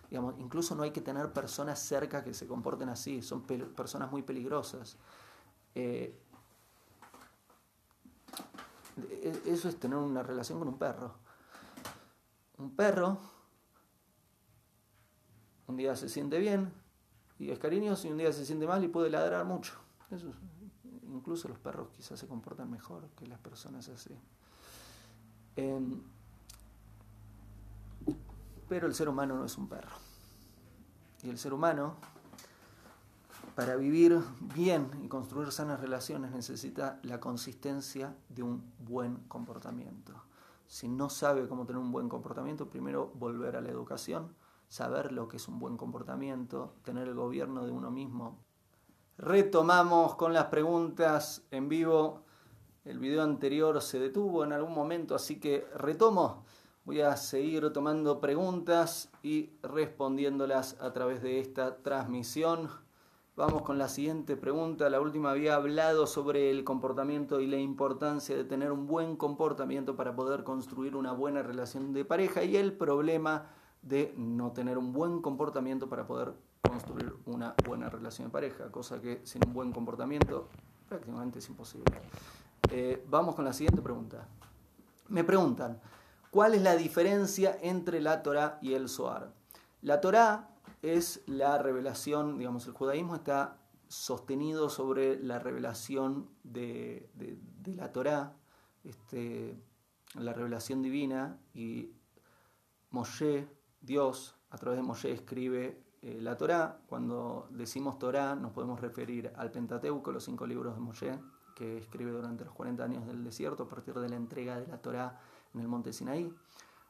digamos, 0.10 0.36
incluso 0.38 0.76
no 0.76 0.84
hay 0.84 0.92
que 0.92 1.02
tener 1.02 1.34
personas 1.34 1.80
cerca 1.80 2.24
que 2.24 2.34
se 2.34 2.48
comporten 2.48 2.90
así, 2.90 3.22
son 3.22 3.44
personas 3.44 4.12
muy 4.12 4.22
peligrosas. 4.22 4.98
Eh, 5.74 6.16
e, 9.10 9.42
eso 9.46 9.68
es 9.68 9.80
tener 9.80 9.98
una 9.98 10.24
relación 10.24 10.60
con 10.60 10.68
un 10.68 10.78
perro. 10.78 11.14
Un 12.58 12.76
perro 12.76 13.18
un 15.68 15.78
día 15.78 15.96
se 15.96 16.10
siente 16.10 16.38
bien 16.40 16.72
y 17.40 17.50
es 17.50 17.60
cariñoso 17.60 18.08
y 18.08 18.12
un 18.12 18.18
día 18.18 18.32
se 18.32 18.46
siente 18.46 18.68
mal 18.68 18.84
y 18.84 18.88
puede 18.88 19.10
ladrar 19.10 19.46
mucho. 19.46 19.74
Eso, 20.12 20.32
incluso 21.26 21.48
los 21.48 21.58
perros 21.58 21.88
quizás 21.90 22.20
se 22.20 22.28
comportan 22.28 22.70
mejor 22.70 23.10
que 23.16 23.26
las 23.26 23.40
personas 23.40 23.90
así. 23.90 24.16
Em, 25.56 26.00
pero 28.70 28.86
el 28.86 28.94
ser 28.94 29.10
humano 29.10 29.36
no 29.36 29.46
es 29.46 29.58
un 29.58 29.68
perro. 29.68 29.96
Y 31.24 31.30
el 31.30 31.40
ser 31.40 31.52
humano, 31.52 31.96
para 33.56 33.76
vivir 33.76 34.22
bien 34.54 34.88
y 35.02 35.08
construir 35.08 35.52
sanas 35.52 35.80
relaciones, 35.80 36.32
necesita 36.32 37.00
la 37.02 37.20
consistencia 37.20 38.16
de 38.30 38.44
un 38.44 38.64
buen 38.88 39.16
comportamiento. 39.28 40.14
Si 40.68 40.88
no 40.88 41.10
sabe 41.10 41.48
cómo 41.48 41.66
tener 41.66 41.82
un 41.82 41.92
buen 41.92 42.08
comportamiento, 42.08 42.70
primero 42.70 43.12
volver 43.16 43.56
a 43.56 43.62
la 43.62 43.70
educación, 43.70 44.36
saber 44.68 45.12
lo 45.12 45.28
que 45.28 45.38
es 45.38 45.48
un 45.48 45.58
buen 45.58 45.76
comportamiento, 45.76 46.76
tener 46.84 47.08
el 47.08 47.16
gobierno 47.16 47.66
de 47.66 47.72
uno 47.72 47.90
mismo. 47.90 48.45
Retomamos 49.18 50.16
con 50.16 50.34
las 50.34 50.48
preguntas 50.48 51.42
en 51.50 51.70
vivo. 51.70 52.26
El 52.84 53.00
video 53.00 53.24
anterior 53.24 53.82
se 53.82 53.98
detuvo 53.98 54.44
en 54.44 54.52
algún 54.52 54.74
momento, 54.74 55.16
así 55.16 55.40
que 55.40 55.66
retomo. 55.74 56.44
Voy 56.84 57.00
a 57.00 57.16
seguir 57.16 57.72
tomando 57.72 58.20
preguntas 58.20 59.10
y 59.24 59.52
respondiéndolas 59.64 60.76
a 60.82 60.92
través 60.92 61.22
de 61.24 61.40
esta 61.40 61.78
transmisión. 61.78 62.70
Vamos 63.38 63.62
con 63.62 63.78
la 63.78 63.88
siguiente 63.88 64.36
pregunta. 64.36 64.90
La 64.90 65.00
última 65.00 65.32
había 65.32 65.56
hablado 65.56 66.08
sobre 66.08 66.52
el 66.52 66.66
comportamiento 66.66 67.40
y 67.40 67.48
la 67.48 67.58
importancia 67.58 68.36
de 68.36 68.44
tener 68.44 68.74
un 68.74 68.86
buen 68.86 69.16
comportamiento 69.16 69.96
para 69.96 70.14
poder 70.14 70.44
construir 70.44 70.94
una 70.98 71.14
buena 71.14 71.42
relación 71.42 71.94
de 71.94 72.04
pareja 72.04 72.44
y 72.44 72.58
el 72.58 72.74
problema 72.74 73.50
de 73.82 74.14
no 74.18 74.52
tener 74.52 74.78
un 74.78 74.92
buen 74.92 75.22
comportamiento 75.22 75.88
para 75.88 76.06
poder 76.06 76.34
construir 76.70 77.14
una 77.26 77.56
buena 77.66 77.90
relación 77.90 78.28
de 78.28 78.32
pareja, 78.32 78.72
cosa 78.72 79.02
que 79.02 79.22
sin 79.24 79.42
un 79.48 79.54
buen 79.54 79.72
comportamiento 79.72 80.50
prácticamente 80.88 81.40
es 81.40 81.50
imposible. 81.50 81.94
Eh, 82.72 83.04
vamos 83.08 83.36
con 83.36 83.46
la 83.46 83.54
siguiente 83.54 83.82
pregunta. 83.82 84.28
Me 85.08 85.24
preguntan, 85.24 85.80
¿cuál 86.32 86.56
es 86.56 86.62
la 86.62 86.76
diferencia 86.76 87.58
entre 87.62 88.02
la 88.02 88.24
Torah 88.24 88.60
y 88.62 88.74
el 88.74 88.90
Zohar? 88.90 89.34
La 89.82 90.02
Torah 90.02 90.50
es 90.82 91.22
la 91.28 91.58
revelación, 91.58 92.38
digamos, 92.38 92.68
el 92.68 92.74
judaísmo 92.74 93.16
está 93.16 93.58
sostenido 93.88 94.70
sobre 94.70 95.20
la 95.22 95.40
revelación 95.40 96.30
de, 96.44 97.10
la 97.66 97.92
Torah, 97.92 98.36
este, 98.84 99.60
la 100.16 100.34
revelación 100.34 100.82
divina, 100.82 101.40
y 101.54 101.92
Moshe 102.90 103.48
Dios 103.82 104.36
a 104.50 104.58
través 104.58 104.78
de 104.78 104.84
Moshe 104.84 105.12
escribe 105.12 105.85
eh, 106.06 106.22
la 106.22 106.38
Torá. 106.38 106.78
Cuando 106.88 107.48
decimos 107.50 107.98
Torá 107.98 108.36
nos 108.36 108.52
podemos 108.52 108.80
referir 108.80 109.34
al 109.36 109.50
Pentateuco, 109.50 110.12
los 110.12 110.24
cinco 110.24 110.46
libros 110.46 110.76
de 110.76 110.80
Moshe, 110.80 111.20
que 111.56 111.80
escribe 111.80 112.12
durante 112.12 112.46
los 112.46 112.54
40 112.54 112.84
años 112.84 113.08
del 113.08 113.24
desierto 113.24 113.64
a 113.64 113.68
partir 113.68 113.96
de 113.96 114.08
la 114.08 114.16
entrega 114.16 114.60
de 114.60 114.68
la 114.68 114.78
Torá 114.78 115.20
en 115.56 115.62
el 115.62 115.68
monte 115.68 115.92
Sinaí. 115.94 116.32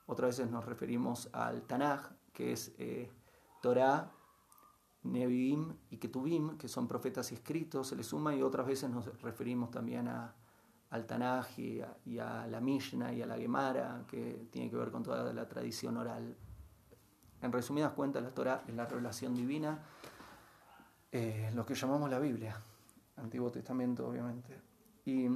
Otras 0.07 0.31
veces 0.38 0.51
nos 0.51 0.65
referimos 0.65 1.29
al 1.31 1.62
Tanaj, 1.62 2.12
que 2.34 2.51
es 2.51 2.75
eh, 2.77 3.10
Torá, 3.62 4.12
Nevi'im 5.03 5.74
y 5.91 5.98
Ketubim, 5.98 6.57
que 6.57 6.67
son 6.67 6.86
profetas 6.86 7.31
escritos, 7.31 7.88
se 7.88 7.95
le 7.95 8.03
suma, 8.03 8.36
y 8.36 8.41
otras 8.41 8.67
veces 8.67 8.89
nos 8.89 9.05
referimos 9.22 9.72
también 9.72 10.10
a, 10.10 10.36
al 10.89 11.05
Tanaj 11.05 11.57
y 11.57 11.79
a, 11.79 11.95
y 12.03 12.19
a 12.19 12.48
la 12.48 12.60
Mishnah 12.60 13.13
y 13.13 13.22
a 13.22 13.27
la 13.27 13.38
Gemara, 13.38 14.03
que 14.10 14.50
tiene 14.51 14.69
que 14.69 14.75
ver 14.75 14.91
con 14.91 15.03
toda 15.03 15.31
la 15.31 15.48
tradición 15.48 15.95
oral 15.95 16.36
en 17.45 17.51
resumidas 17.51 17.93
cuentas, 17.93 18.23
la 18.23 18.31
Torah 18.31 18.63
es 18.67 18.75
la 18.75 18.85
revelación 18.85 19.35
divina, 19.35 19.79
eh, 21.11 21.51
lo 21.53 21.65
que 21.65 21.75
llamamos 21.75 22.09
la 22.09 22.19
Biblia, 22.19 22.59
Antiguo 23.17 23.51
Testamento, 23.51 24.07
obviamente. 24.07 24.59
Y 25.05 25.27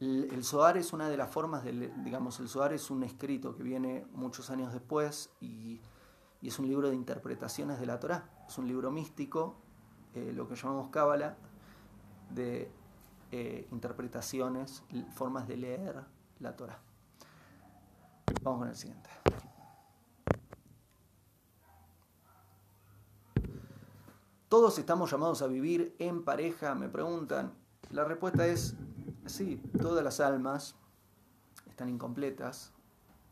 el, 0.00 0.44
Zohar 0.44 0.76
es 0.76 0.92
una 0.92 1.08
de 1.08 1.16
las 1.16 1.30
formas, 1.30 1.64
del, 1.64 1.92
digamos, 2.04 2.38
el 2.40 2.48
Zohar 2.48 2.72
es 2.72 2.90
un 2.90 3.02
escrito 3.02 3.56
que 3.56 3.62
viene 3.62 4.06
muchos 4.12 4.48
años 4.50 4.72
después 4.72 5.30
y, 5.40 5.80
es 6.40 6.56
un 6.60 6.68
libro 6.68 6.88
de 6.88 6.94
interpretaciones 6.94 7.80
de 7.80 7.86
la 7.86 7.98
Torah. 7.98 8.30
Es 8.46 8.56
un 8.58 8.68
libro 8.68 8.92
místico, 8.92 9.56
eh, 10.14 10.32
lo 10.32 10.46
que 10.46 10.54
llamamos 10.54 10.88
Cábala, 10.90 11.36
de 12.30 12.70
eh, 13.32 13.66
interpretaciones, 13.72 14.84
formas 15.14 15.48
de 15.48 15.56
leer 15.56 15.96
la 16.38 16.54
Torah. 16.54 16.78
Vamos 18.42 18.60
con 18.60 18.68
el 18.68 18.76
siguiente. 18.76 19.10
¿Todos 24.48 24.78
estamos 24.78 25.10
llamados 25.10 25.42
a 25.42 25.46
vivir 25.46 25.94
en 25.98 26.24
pareja? 26.24 26.74
Me 26.74 26.88
preguntan. 26.88 27.52
La 27.90 28.04
respuesta 28.04 28.46
es 28.46 28.74
sí, 29.26 29.60
todas 29.78 30.02
las 30.02 30.20
almas 30.20 30.74
están 31.66 31.90
incompletas. 31.90 32.72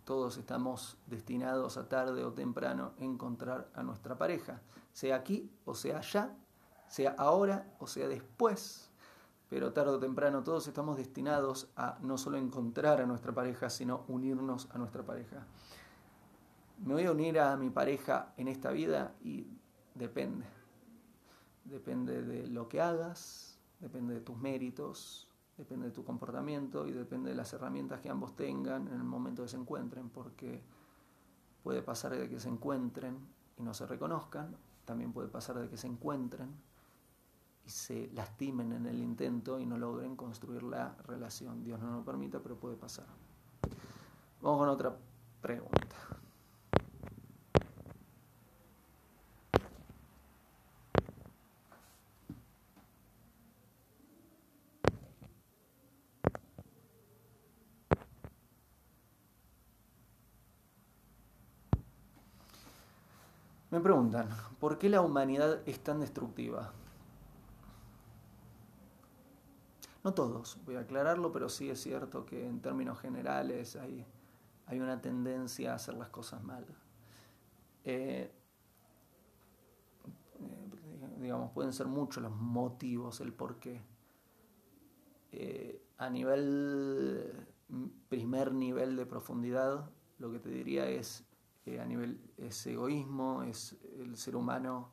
Todos 0.04 0.36
estamos 0.36 0.98
destinados 1.06 1.78
a 1.78 1.88
tarde 1.88 2.22
o 2.22 2.34
temprano 2.34 2.92
encontrar 2.98 3.70
a 3.74 3.82
nuestra 3.82 4.18
pareja, 4.18 4.60
sea 4.92 5.16
aquí 5.16 5.50
o 5.64 5.74
sea 5.74 5.98
allá, 5.98 6.36
sea 6.86 7.14
ahora 7.16 7.74
o 7.78 7.86
sea 7.86 8.08
después. 8.08 8.90
Pero 9.48 9.72
tarde 9.72 9.92
o 9.92 9.98
temprano 9.98 10.42
todos 10.42 10.68
estamos 10.68 10.98
destinados 10.98 11.68
a 11.76 11.96
no 12.02 12.18
solo 12.18 12.36
encontrar 12.36 13.00
a 13.00 13.06
nuestra 13.06 13.32
pareja, 13.32 13.70
sino 13.70 14.04
unirnos 14.08 14.68
a 14.70 14.76
nuestra 14.76 15.02
pareja. 15.02 15.46
¿Me 16.84 16.92
voy 16.92 17.06
a 17.06 17.12
unir 17.12 17.40
a 17.40 17.56
mi 17.56 17.70
pareja 17.70 18.34
en 18.36 18.48
esta 18.48 18.70
vida? 18.70 19.14
Y 19.24 19.46
depende 19.94 20.56
depende 21.68 22.22
de 22.22 22.46
lo 22.46 22.68
que 22.68 22.80
hagas, 22.80 23.58
depende 23.80 24.14
de 24.14 24.20
tus 24.20 24.36
méritos, 24.36 25.28
depende 25.56 25.86
de 25.86 25.92
tu 25.92 26.04
comportamiento 26.04 26.86
y 26.86 26.92
depende 26.92 27.30
de 27.30 27.36
las 27.36 27.52
herramientas 27.52 28.00
que 28.00 28.10
ambos 28.10 28.36
tengan 28.36 28.88
en 28.88 28.94
el 28.94 29.04
momento 29.04 29.42
que 29.42 29.48
se 29.48 29.56
encuentren, 29.56 30.08
porque 30.10 30.62
puede 31.62 31.82
pasar 31.82 32.16
de 32.16 32.28
que 32.28 32.40
se 32.40 32.48
encuentren 32.48 33.18
y 33.56 33.62
no 33.62 33.74
se 33.74 33.86
reconozcan, 33.86 34.56
también 34.84 35.12
puede 35.12 35.28
pasar 35.28 35.58
de 35.58 35.68
que 35.68 35.76
se 35.76 35.86
encuentren 35.86 36.54
y 37.64 37.70
se 37.70 38.08
lastimen 38.14 38.72
en 38.72 38.86
el 38.86 39.00
intento 39.00 39.58
y 39.58 39.66
no 39.66 39.76
logren 39.76 40.14
construir 40.14 40.62
la 40.62 40.94
relación. 41.06 41.64
Dios 41.64 41.80
no 41.80 41.90
lo 41.90 42.04
permita, 42.04 42.38
pero 42.40 42.56
puede 42.56 42.76
pasar. 42.76 43.06
Vamos 44.40 44.60
con 44.60 44.68
otra 44.68 44.96
pregunta. 45.40 45.85
Me 63.76 63.82
preguntan, 63.82 64.30
¿por 64.58 64.78
qué 64.78 64.88
la 64.88 65.02
humanidad 65.02 65.60
es 65.66 65.80
tan 65.80 66.00
destructiva? 66.00 66.72
No 70.02 70.14
todos, 70.14 70.58
voy 70.64 70.76
a 70.76 70.80
aclararlo, 70.80 71.30
pero 71.30 71.50
sí 71.50 71.68
es 71.68 71.82
cierto 71.82 72.24
que 72.24 72.46
en 72.46 72.62
términos 72.62 72.98
generales 72.98 73.76
hay, 73.76 74.06
hay 74.64 74.80
una 74.80 75.02
tendencia 75.02 75.72
a 75.72 75.74
hacer 75.74 75.92
las 75.92 76.08
cosas 76.08 76.42
mal. 76.42 76.64
Eh, 77.84 78.32
eh, 80.40 81.08
digamos, 81.20 81.52
pueden 81.52 81.74
ser 81.74 81.86
muchos 81.86 82.22
los 82.22 82.32
motivos, 82.34 83.20
el 83.20 83.34
por 83.34 83.58
qué. 83.58 83.82
Eh, 85.32 85.82
a 85.98 86.08
nivel, 86.08 87.46
primer 88.08 88.54
nivel 88.54 88.96
de 88.96 89.04
profundidad, 89.04 89.90
lo 90.18 90.32
que 90.32 90.38
te 90.38 90.48
diría 90.48 90.88
es 90.88 91.25
a 91.80 91.84
nivel 91.84 92.20
es 92.36 92.66
egoísmo, 92.66 93.42
es 93.42 93.76
el 93.98 94.16
ser 94.16 94.36
humano 94.36 94.90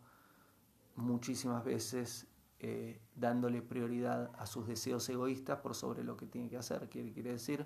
muchísimas 0.95 1.63
veces 1.63 2.27
eh, 2.59 2.99
dándole 3.15 3.61
prioridad 3.61 4.31
a 4.37 4.45
sus 4.45 4.67
deseos 4.67 5.07
egoístas 5.09 5.59
por 5.59 5.75
sobre 5.75 6.03
lo 6.03 6.17
que 6.17 6.25
tiene 6.25 6.49
que 6.49 6.57
hacer. 6.57 6.89
Quiere, 6.89 7.11
quiere 7.11 7.33
decir, 7.33 7.65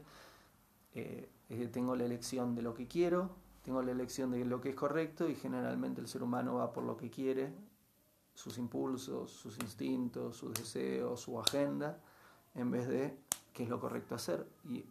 eh, 0.94 1.30
tengo 1.72 1.96
la 1.96 2.04
elección 2.04 2.56
de 2.56 2.62
lo 2.62 2.74
que 2.74 2.88
quiero, 2.88 3.36
tengo 3.62 3.82
la 3.82 3.92
elección 3.92 4.32
de 4.32 4.44
lo 4.44 4.60
que 4.60 4.70
es 4.70 4.76
correcto 4.76 5.30
y 5.30 5.36
generalmente 5.36 6.02
el 6.02 6.08
ser 6.08 6.24
humano 6.24 6.56
va 6.56 6.74
por 6.74 6.84
lo 6.84 6.98
que 6.98 7.10
quiere, 7.10 7.54
sus 8.34 8.58
impulsos, 8.58 9.32
sus 9.32 9.58
instintos, 9.60 10.38
sus 10.38 10.54
deseos, 10.54 11.22
su 11.22 11.40
agenda, 11.40 12.00
en 12.56 12.72
vez 12.72 12.88
de 12.88 13.18
qué 13.54 13.64
es 13.64 13.70
lo 13.70 13.80
correcto 13.80 14.16
hacer. 14.16 14.48
Y 14.66 14.84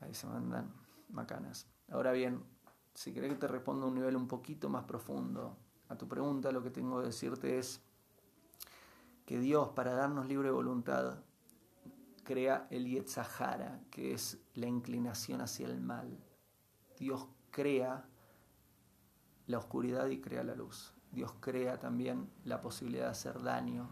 ahí 0.00 0.14
se 0.14 0.26
mandan 0.26 0.72
macanas. 1.10 1.71
Ahora 1.92 2.12
bien, 2.12 2.42
si 2.94 3.12
querés 3.12 3.32
que 3.32 3.38
te 3.38 3.48
responda 3.48 3.84
a 3.84 3.88
un 3.88 3.94
nivel 3.94 4.16
un 4.16 4.26
poquito 4.26 4.70
más 4.70 4.84
profundo 4.84 5.58
a 5.90 5.96
tu 5.96 6.08
pregunta, 6.08 6.50
lo 6.50 6.62
que 6.62 6.70
tengo 6.70 7.00
que 7.00 7.06
decirte 7.06 7.58
es 7.58 7.82
que 9.26 9.38
Dios, 9.38 9.68
para 9.68 9.92
darnos 9.92 10.26
libre 10.26 10.50
voluntad, 10.50 11.18
crea 12.24 12.66
el 12.70 12.86
Yetzahara, 12.86 13.82
que 13.90 14.14
es 14.14 14.40
la 14.54 14.66
inclinación 14.66 15.42
hacia 15.42 15.66
el 15.66 15.82
mal. 15.82 16.18
Dios 16.98 17.28
crea 17.50 18.08
la 19.46 19.58
oscuridad 19.58 20.06
y 20.08 20.18
crea 20.18 20.44
la 20.44 20.54
luz. 20.54 20.94
Dios 21.10 21.34
crea 21.40 21.78
también 21.78 22.30
la 22.44 22.62
posibilidad 22.62 23.04
de 23.04 23.10
hacer 23.10 23.42
daño 23.42 23.90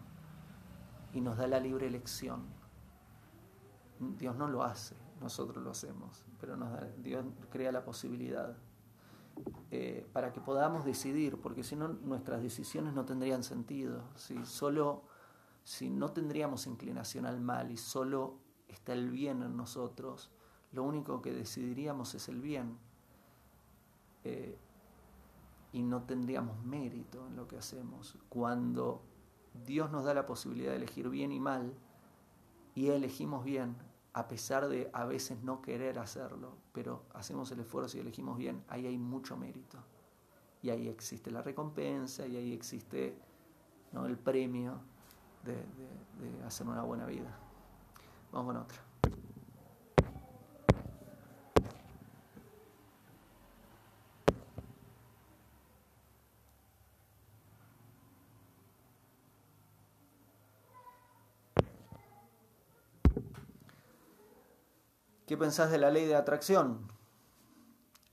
y 1.13 1.21
nos 1.21 1.37
da 1.37 1.45
la 1.45 1.59
libre 1.59 1.85
elección. 1.85 2.45
Dios 4.17 4.35
no 4.35 4.47
lo 4.47 4.63
hace, 4.63 4.95
nosotros 5.21 5.63
lo 5.63 5.71
hacemos, 5.71 6.25
pero 6.39 6.57
nos 6.57 6.69
Dios 7.01 7.23
crea 7.49 7.71
la 7.71 7.83
posibilidad 7.85 8.57
eh, 9.69 10.05
para 10.11 10.33
que 10.33 10.41
podamos 10.41 10.83
decidir, 10.83 11.37
porque 11.37 11.63
si 11.63 11.75
no 11.75 11.87
nuestras 11.87 12.41
decisiones 12.41 12.93
no 12.93 13.05
tendrían 13.05 13.43
sentido. 13.43 14.03
Si 14.15 14.45
solo, 14.45 15.03
si 15.63 15.89
no 15.89 16.11
tendríamos 16.11 16.67
inclinación 16.67 17.25
al 17.25 17.39
mal 17.39 17.71
y 17.71 17.77
solo 17.77 18.39
está 18.67 18.93
el 18.93 19.09
bien 19.09 19.41
en 19.41 19.55
nosotros, 19.55 20.29
lo 20.71 20.83
único 20.83 21.21
que 21.21 21.33
decidiríamos 21.33 22.13
es 22.15 22.27
el 22.27 22.41
bien. 22.41 22.77
Eh, 24.23 24.57
y 25.73 25.83
no 25.83 26.03
tendríamos 26.03 26.61
mérito 26.65 27.25
en 27.27 27.37
lo 27.37 27.47
que 27.47 27.57
hacemos. 27.57 28.17
Cuando 28.27 29.01
Dios 29.65 29.89
nos 29.89 30.03
da 30.03 30.13
la 30.13 30.25
posibilidad 30.25 30.71
de 30.71 30.77
elegir 30.77 31.09
bien 31.09 31.31
y 31.31 31.39
mal, 31.39 31.73
y 32.75 32.89
elegimos 32.89 33.43
bien, 33.43 33.75
a 34.13 34.27
pesar 34.27 34.67
de 34.67 34.89
a 34.93 35.05
veces 35.05 35.41
no 35.41 35.61
querer 35.61 35.99
hacerlo, 35.99 36.57
pero 36.73 37.03
hacemos 37.13 37.51
el 37.51 37.61
esfuerzo 37.61 37.97
y 37.97 38.01
elegimos 38.01 38.37
bien, 38.37 38.63
ahí 38.67 38.85
hay 38.87 38.97
mucho 38.97 39.37
mérito. 39.37 39.77
Y 40.61 40.69
ahí 40.69 40.87
existe 40.87 41.31
la 41.31 41.41
recompensa 41.41 42.27
y 42.27 42.35
ahí 42.35 42.53
existe 42.53 43.17
el 43.93 44.17
premio 44.17 44.79
de, 45.43 45.53
de 45.53 46.43
hacer 46.45 46.67
una 46.67 46.83
buena 46.83 47.05
vida. 47.05 47.35
Vamos 48.31 48.53
con 48.53 48.61
otra. 48.61 48.90
¿Qué 65.31 65.37
pensás 65.37 65.71
de 65.71 65.77
la 65.77 65.89
ley 65.89 66.07
de 66.07 66.15
atracción? 66.15 66.91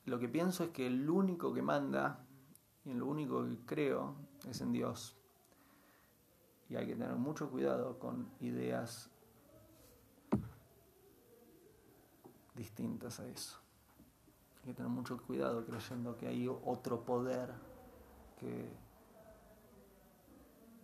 Lo 0.04 0.20
que 0.20 0.28
pienso 0.28 0.62
es 0.62 0.70
que 0.70 0.86
el 0.86 1.10
único 1.10 1.52
que 1.52 1.62
manda 1.62 2.24
y 2.84 2.92
en 2.92 3.00
lo 3.00 3.06
único 3.06 3.44
que 3.44 3.58
creo 3.66 4.14
es 4.48 4.60
en 4.60 4.70
Dios. 4.70 5.16
Y 6.68 6.76
hay 6.76 6.86
que 6.86 6.94
tener 6.94 7.16
mucho 7.16 7.50
cuidado 7.50 7.98
con 7.98 8.30
ideas 8.38 9.10
distintas 12.54 13.18
a 13.18 13.26
eso. 13.26 13.58
Hay 14.60 14.66
que 14.66 14.74
tener 14.74 14.92
mucho 14.92 15.20
cuidado 15.20 15.66
creyendo 15.66 16.16
que 16.16 16.28
hay 16.28 16.46
otro 16.46 17.04
poder 17.04 17.52
que, 18.38 18.70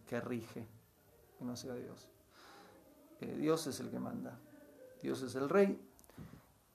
que 0.04 0.20
rige, 0.20 0.66
que 1.38 1.44
no 1.44 1.54
sea 1.54 1.76
Dios. 1.76 2.08
Eh, 3.20 3.36
Dios 3.36 3.68
es 3.68 3.78
el 3.78 3.88
que 3.88 4.00
manda. 4.00 4.36
Dios 5.00 5.22
es 5.22 5.36
el 5.36 5.48
rey 5.48 5.93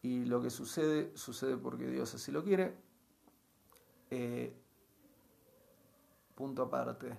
y 0.01 0.25
lo 0.25 0.41
que 0.41 0.50
sucede, 0.50 1.15
sucede 1.15 1.58
porque 1.58 1.88
Dios 1.88 2.13
así 2.13 2.32
lo 2.32 2.44
quiere. 2.44 2.75
Eh, 4.10 4.56
punto 6.35 6.64
aparte, 6.64 7.18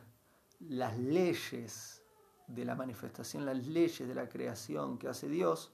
las 0.61 0.99
leyes 0.99 2.03
de 2.47 2.65
la 2.65 2.75
manifestación, 2.75 3.45
las 3.45 3.67
leyes 3.67 4.09
de 4.09 4.15
la 4.15 4.29
creación 4.29 4.99
que 4.99 5.09
hace 5.09 5.29
Dios, 5.29 5.73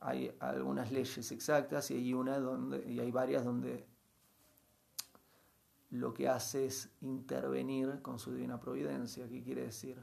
hay 0.00 0.34
algunas 0.40 0.90
leyes 0.90 1.30
exactas 1.32 1.90
y 1.90 1.94
hay 1.96 2.14
una 2.14 2.38
donde, 2.38 2.90
y 2.90 3.00
hay 3.00 3.10
varias 3.10 3.44
donde 3.44 3.86
lo 5.90 6.14
que 6.14 6.28
hace 6.28 6.66
es 6.66 6.90
intervenir 7.00 8.00
con 8.02 8.18
su 8.18 8.32
divina 8.32 8.60
providencia. 8.60 9.28
¿Qué 9.28 9.42
quiere 9.42 9.62
decir? 9.62 10.02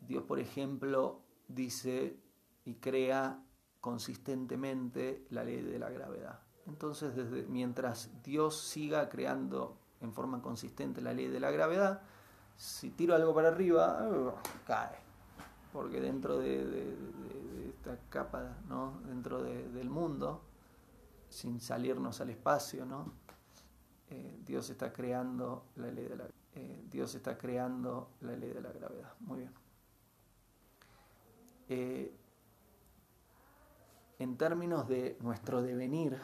Dios, 0.00 0.24
por 0.24 0.38
ejemplo, 0.38 1.22
dice 1.48 2.18
y 2.64 2.74
crea 2.74 3.42
consistentemente 3.82 5.26
la 5.28 5.44
ley 5.44 5.60
de 5.60 5.78
la 5.78 5.90
gravedad. 5.90 6.38
Entonces, 6.66 7.12
mientras 7.48 8.08
Dios 8.22 8.56
siga 8.56 9.10
creando 9.10 9.76
en 10.00 10.14
forma 10.14 10.40
consistente 10.40 11.02
la 11.02 11.12
ley 11.12 11.26
de 11.28 11.40
la 11.40 11.50
gravedad, 11.50 12.00
si 12.56 12.90
tiro 12.90 13.14
algo 13.14 13.34
para 13.34 13.48
arriba, 13.48 14.08
cae. 14.66 14.96
Porque 15.72 16.00
dentro 16.00 16.38
de, 16.38 16.94
esta 17.68 17.98
capa, 18.08 18.56
¿no? 18.68 19.00
dentro 19.06 19.42
del 19.42 19.90
mundo, 19.90 20.42
sin 21.28 21.60
salirnos 21.60 22.20
al 22.20 22.30
espacio, 22.30 22.86
¿no? 22.86 23.12
Eh, 24.10 24.40
Dios 24.44 24.70
está 24.70 24.92
creando 24.92 25.64
la 25.76 25.90
ley 25.90 26.04
de 26.04 26.16
la 26.16 26.26
eh, 26.54 26.84
Dios 26.90 27.14
está 27.14 27.38
creando 27.38 28.10
la 28.20 28.36
ley 28.36 28.50
de 28.50 28.60
la 28.60 28.70
gravedad. 28.70 29.14
Muy 29.20 29.40
bien. 29.40 29.52
Eh, 31.68 32.14
en 34.22 34.36
términos 34.36 34.88
de 34.88 35.16
nuestro 35.20 35.62
devenir, 35.62 36.18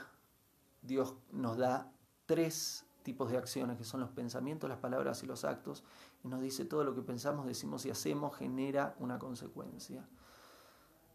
Dios 0.83 1.15
nos 1.33 1.57
da 1.57 1.93
tres 2.27 2.85
tipos 3.03 3.31
de 3.31 3.39
acciones, 3.39 3.79
que 3.79 3.85
son 3.85 4.01
los 4.01 4.11
pensamientos, 4.11 4.69
las 4.69 4.79
palabras 4.79 5.23
y 5.23 5.27
los 5.27 5.45
actos, 5.45 5.83
y 6.23 6.29
nos 6.29 6.41
dice 6.41 6.65
todo 6.65 6.85
lo 6.85 6.95
que 6.95 7.03
pensamos, 7.03 7.47
decimos 7.47 7.87
y 7.87 7.91
hacemos 7.91 8.37
genera 8.37 8.95
una 8.99 9.19
consecuencia. 9.19 10.07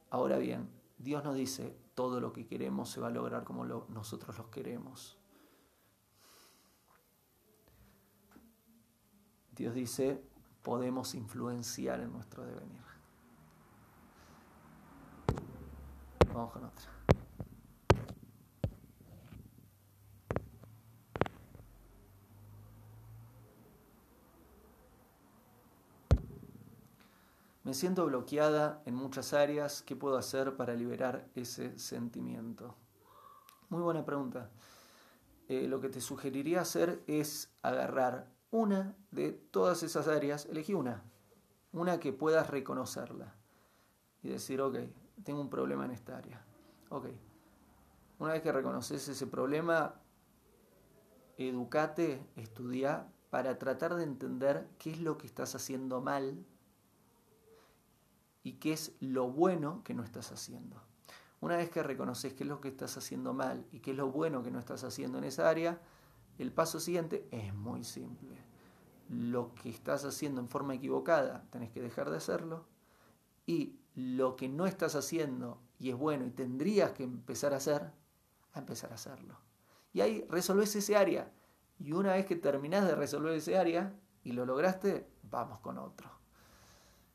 Ahora 0.10 0.38
bien, 0.38 0.69
Dios 0.98 1.24
nos 1.24 1.36
dice, 1.36 1.78
todo 1.96 2.19
lo 2.19 2.34
que 2.34 2.48
queremos 2.48 2.89
se 2.89 3.00
va 3.00 3.08
a 3.08 3.12
lograr 3.12 3.43
como 3.43 3.65
nosotros 3.65 4.38
los 4.38 4.48
queremos. 4.48 5.17
Dios 9.52 9.76
dice, 9.76 10.24
podemos 10.63 11.13
influenciar 11.13 12.00
en 12.00 12.12
nuestro 12.12 12.43
devenir. 12.43 12.92
Vamos 16.32 16.52
con 16.52 16.66
otra. 16.66 16.90
Me 27.64 27.74
siento 27.74 28.06
bloqueada 28.06 28.82
en 28.86 28.94
muchas 28.94 29.34
áreas. 29.34 29.82
¿Qué 29.82 29.96
puedo 29.96 30.18
hacer 30.18 30.56
para 30.58 30.76
liberar 30.76 31.28
ese 31.34 31.80
sentimiento? 31.80 32.76
Muy 33.70 33.82
buena 33.82 34.06
pregunta. 34.06 34.52
Eh, 35.48 35.68
lo 35.68 35.82
que 35.82 35.90
te 35.90 36.02
sugeriría 36.02 36.62
hacer 36.62 37.04
es 37.08 37.52
agarrar 37.62 38.28
una 38.52 38.96
de 39.12 39.32
todas 39.32 39.82
esas 39.82 40.08
áreas, 40.08 40.46
elegí 40.46 40.76
una, 40.76 41.04
una 41.72 42.00
que 42.00 42.14
puedas 42.14 42.50
reconocerla 42.50 43.34
y 44.22 44.30
decir, 44.30 44.62
ok, 44.62 44.78
tengo 45.24 45.42
un 45.42 45.50
problema 45.50 45.86
en 45.86 45.92
esta 45.92 46.18
área. 46.18 46.44
Ok, 46.90 47.08
una 48.20 48.34
vez 48.34 48.42
que 48.42 48.52
reconoces 48.52 49.08
ese 49.08 49.28
problema, 49.28 49.96
educate, 51.38 52.26
estudia 52.36 53.12
para 53.30 53.58
tratar 53.58 53.96
de 53.96 54.04
entender 54.04 54.70
qué 54.78 54.92
es 54.92 55.00
lo 55.00 55.18
que 55.18 55.26
estás 55.26 55.56
haciendo 55.56 56.02
mal 56.02 56.46
y 58.44 58.54
qué 58.54 58.74
es 58.74 58.96
lo 59.00 59.30
bueno 59.30 59.84
que 59.84 59.94
no 59.94 60.04
estás 60.04 60.32
haciendo. 60.32 60.82
Una 61.42 61.58
vez 61.58 61.70
que 61.70 61.84
reconoces 61.84 62.34
qué 62.34 62.44
es 62.44 62.50
lo 62.50 62.62
que 62.62 62.70
estás 62.70 62.96
haciendo 62.96 63.34
mal 63.34 63.66
y 63.72 63.80
qué 63.80 63.92
es 63.92 63.98
lo 63.98 64.12
bueno 64.12 64.44
que 64.44 64.52
no 64.52 64.60
estás 64.60 64.84
haciendo 64.84 65.18
en 65.18 65.26
esa 65.26 65.50
área, 65.50 65.82
el 66.38 66.52
paso 66.52 66.80
siguiente 66.80 67.28
es 67.32 67.54
muy 67.54 67.84
simple. 67.84 68.38
Lo 69.10 69.54
que 69.56 69.70
estás 69.70 70.06
haciendo 70.06 70.40
en 70.40 70.48
forma 70.48 70.76
equivocada, 70.76 71.46
tenés 71.50 71.72
que 71.72 71.82
dejar 71.82 72.10
de 72.10 72.18
hacerlo 72.18 72.66
y 73.46 73.80
lo 73.95 74.36
que 74.36 74.49
no 74.49 74.65
estás 74.65 74.95
haciendo 74.95 75.62
y 75.79 75.89
es 75.89 75.97
bueno 75.97 76.25
y 76.25 76.32
tendrías 76.32 76.91
que 76.91 77.03
empezar 77.03 77.53
a 77.53 77.58
hacer, 77.58 77.91
a 78.53 78.60
empezar 78.60 78.91
a 78.91 78.95
hacerlo. 78.95 79.38
Y 79.91 80.01
ahí 80.01 80.25
resolves 80.29 80.75
ese 80.75 80.95
área. 80.95 81.32
Y 81.79 81.91
una 81.91 82.13
vez 82.13 82.25
que 82.25 82.36
terminás 82.36 82.88
de 82.88 82.95
resolver 82.95 83.34
ese 83.34 83.58
área 83.58 83.93
y 84.23 84.32
lo 84.32 84.45
lograste, 84.45 85.08
vamos 85.23 85.60
con 85.60 85.77
otro. 85.77 86.10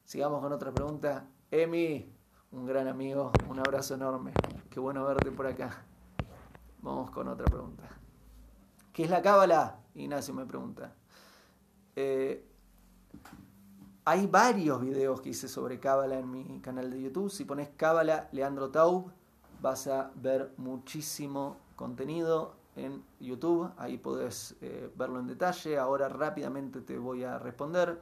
Sigamos 0.04 0.40
con 0.40 0.52
otra 0.52 0.72
pregunta. 0.72 1.28
Emi, 1.50 2.14
un 2.52 2.66
gran 2.66 2.86
amigo, 2.86 3.32
un 3.48 3.58
abrazo 3.58 3.94
enorme. 3.94 4.32
Qué 4.70 4.80
bueno 4.80 5.04
verte 5.04 5.30
por 5.32 5.46
acá. 5.46 5.84
Vamos 6.80 7.10
con 7.10 7.28
otra 7.28 7.46
pregunta. 7.46 7.88
¿Qué 8.92 9.04
es 9.04 9.10
la 9.10 9.22
cábala? 9.22 9.80
Ignacio 9.94 10.34
me 10.34 10.46
pregunta. 10.46 10.94
Eh, 11.96 12.46
hay 14.08 14.26
varios 14.26 14.80
videos 14.80 15.20
que 15.20 15.28
hice 15.28 15.48
sobre 15.48 15.78
Cábala 15.78 16.18
en 16.18 16.30
mi 16.30 16.60
canal 16.60 16.90
de 16.90 16.98
YouTube. 16.98 17.30
Si 17.30 17.44
pones 17.44 17.68
Cábala 17.76 18.30
Leandro 18.32 18.70
Taub, 18.70 19.12
vas 19.60 19.86
a 19.86 20.10
ver 20.14 20.54
muchísimo 20.56 21.58
contenido 21.76 22.54
en 22.74 23.04
YouTube. 23.20 23.70
Ahí 23.76 23.98
podés 23.98 24.56
eh, 24.62 24.90
verlo 24.96 25.20
en 25.20 25.26
detalle. 25.26 25.76
Ahora 25.76 26.08
rápidamente 26.08 26.80
te 26.80 26.96
voy 26.96 27.24
a 27.24 27.38
responder. 27.38 28.00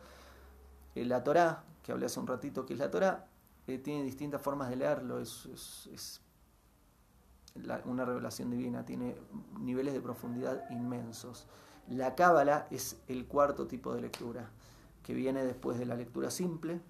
Eh, 0.94 1.04
la 1.04 1.24
Torá, 1.24 1.64
que 1.82 1.90
hablé 1.90 2.06
hace 2.06 2.20
un 2.20 2.28
ratito 2.28 2.64
que 2.64 2.74
es 2.74 2.78
la 2.78 2.88
Torá. 2.88 3.26
eh, 3.66 3.78
tiene 3.78 4.04
distintas 4.04 4.40
formas 4.40 4.68
de 4.70 4.76
leerlo, 4.76 5.18
es, 5.18 5.48
es, 5.92 6.20
una 7.84 8.04
revelación 8.04 8.48
divina, 8.50 8.86
tiene 8.86 9.16
niveles 9.58 9.92
de 9.92 10.00
profundidad 10.00 10.70
inmensos. 10.70 11.48
La 11.88 12.14
cábala 12.14 12.68
es 12.70 12.96
el 13.08 13.26
cuarto 13.26 13.66
tipo 13.66 13.92
de 13.92 14.02
lectura, 14.02 14.50
que 15.06 15.14
viene 15.14 15.44
después 15.44 15.78
de 15.78 15.86
la 15.86 15.94
lectura 15.94 16.32
simple, 16.32 16.80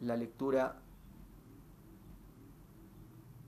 la 0.00 0.16
lectura 0.16 0.80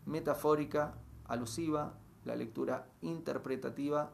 metafórica, 0.07 0.95
alusiva, 1.25 1.95
la 2.25 2.37
lectura 2.37 2.87
interpretativa, 3.01 4.13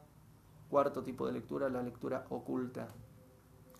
cuarto 0.70 1.02
tipo 1.02 1.26
de 1.26 1.34
lectura, 1.34 1.68
la 1.68 1.82
lectura 1.82 2.24
oculta. 2.30 2.88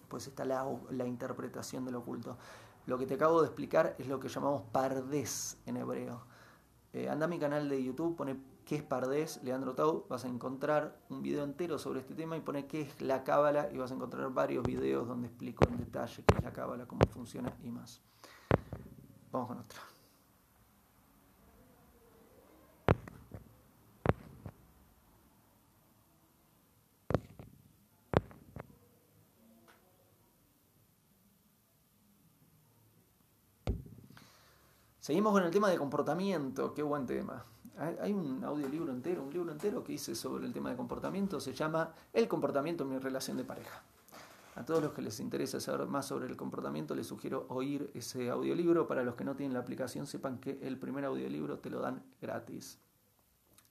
Pues 0.09 0.27
está 0.27 0.45
la, 0.45 0.67
la 0.91 1.07
interpretación 1.07 1.87
del 1.87 1.95
oculto. 1.95 2.37
Lo 2.85 2.99
que 2.99 3.07
te 3.07 3.15
acabo 3.15 3.41
de 3.41 3.47
explicar 3.47 3.97
es 3.99 4.07
lo 4.07 4.21
que 4.21 4.29
llamamos 4.29 4.65
pardés 4.71 5.57
en 5.65 5.79
hebreo. 5.79 6.21
Eh, 6.93 7.09
anda 7.09 7.25
a 7.25 7.29
mi 7.29 7.39
canal 7.39 7.71
de 7.71 7.83
YouTube, 7.83 8.17
pone 8.17 8.37
qué 8.67 8.75
es 8.75 8.83
pardés, 8.83 9.43
Leandro 9.45 9.75
Tau, 9.75 10.07
vas 10.09 10.25
a 10.25 10.29
encontrar 10.29 10.99
un 11.09 11.23
video 11.23 11.45
entero 11.45 11.79
sobre 11.79 12.01
este 12.01 12.15
tema 12.15 12.37
y 12.37 12.41
pone 12.41 12.67
qué 12.67 12.81
es 12.81 13.01
la 13.01 13.23
cábala 13.23 13.71
y 13.73 13.79
vas 13.79 13.93
a 13.93 13.95
encontrar 13.95 14.29
varios 14.31 14.65
videos 14.65 15.07
donde 15.07 15.29
explico 15.29 15.65
en 15.69 15.79
detalle 15.79 16.25
qué 16.27 16.37
es 16.37 16.43
la 16.43 16.53
cábala, 16.53 16.85
cómo 16.87 17.01
funciona 17.09 17.57
y 17.63 17.71
más. 17.71 18.03
Vamos 19.31 19.49
con 19.49 19.59
otra. 19.61 19.81
Seguimos 34.99 35.33
con 35.33 35.45
el 35.45 35.53
tema 35.53 35.71
de 35.71 35.79
comportamiento, 35.79 36.75
qué 36.75 36.83
buen 36.83 37.07
tema. 37.07 37.45
Hay 37.79 38.13
un 38.13 38.43
audiolibro 38.43 38.91
entero, 38.93 39.23
un 39.23 39.33
libro 39.33 39.53
entero 39.53 39.85
que 39.85 39.93
hice 39.93 40.15
sobre 40.15 40.47
el 40.47 40.53
tema 40.53 40.71
de 40.71 40.77
comportamiento, 40.77 41.41
se 41.41 41.53
llama 41.53 41.93
El 42.13 42.27
comportamiento 42.27 42.85
en 42.85 42.91
mi 42.91 42.99
relación 42.99 43.37
de 43.37 43.45
pareja. 43.45 43.83
A 44.55 44.65
todos 44.65 44.83
los 44.83 44.93
que 44.95 45.03
les 45.03 45.21
interesa 45.21 45.61
saber 45.61 45.87
más 45.87 46.07
sobre 46.07 46.27
el 46.27 46.37
comportamiento, 46.37 46.95
les 46.95 47.07
sugiero 47.07 47.45
oír 47.51 47.91
ese 47.93 48.31
audiolibro. 48.31 48.87
Para 48.87 49.05
los 49.05 49.15
que 49.15 49.25
no 49.25 49.37
tienen 49.37 49.53
la 49.53 49.61
aplicación, 49.61 50.07
sepan 50.07 50.39
que 50.39 50.59
el 50.63 50.79
primer 50.79 51.05
audiolibro 51.05 51.59
te 51.59 51.69
lo 51.69 51.81
dan 51.81 52.03
gratis. 52.23 52.79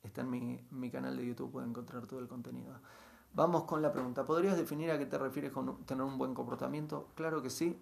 Está 0.04 0.22
en 0.22 0.30
mi, 0.70 0.91
canal 0.91 1.18
de 1.18 1.26
YouTube, 1.26 1.52
pueden 1.52 1.72
encontrar 1.72 2.06
todo 2.06 2.20
el 2.20 2.28
contenido. 2.28 2.72
Vamos 3.34 3.63
con 3.63 3.82
la 3.82 3.91
pregunta. 3.91 4.28
¿Podrías 4.28 4.56
definir 4.56 4.91
a 4.91 5.00
qué 5.00 5.08
te 5.08 5.18
refieres 5.18 5.52
con 5.52 5.84
tener 5.86 6.04
un 6.04 6.20
buen 6.20 6.36
comportamiento? 6.36 7.08
Claro 7.15 7.41
que 7.41 7.50
sí. 7.50 7.76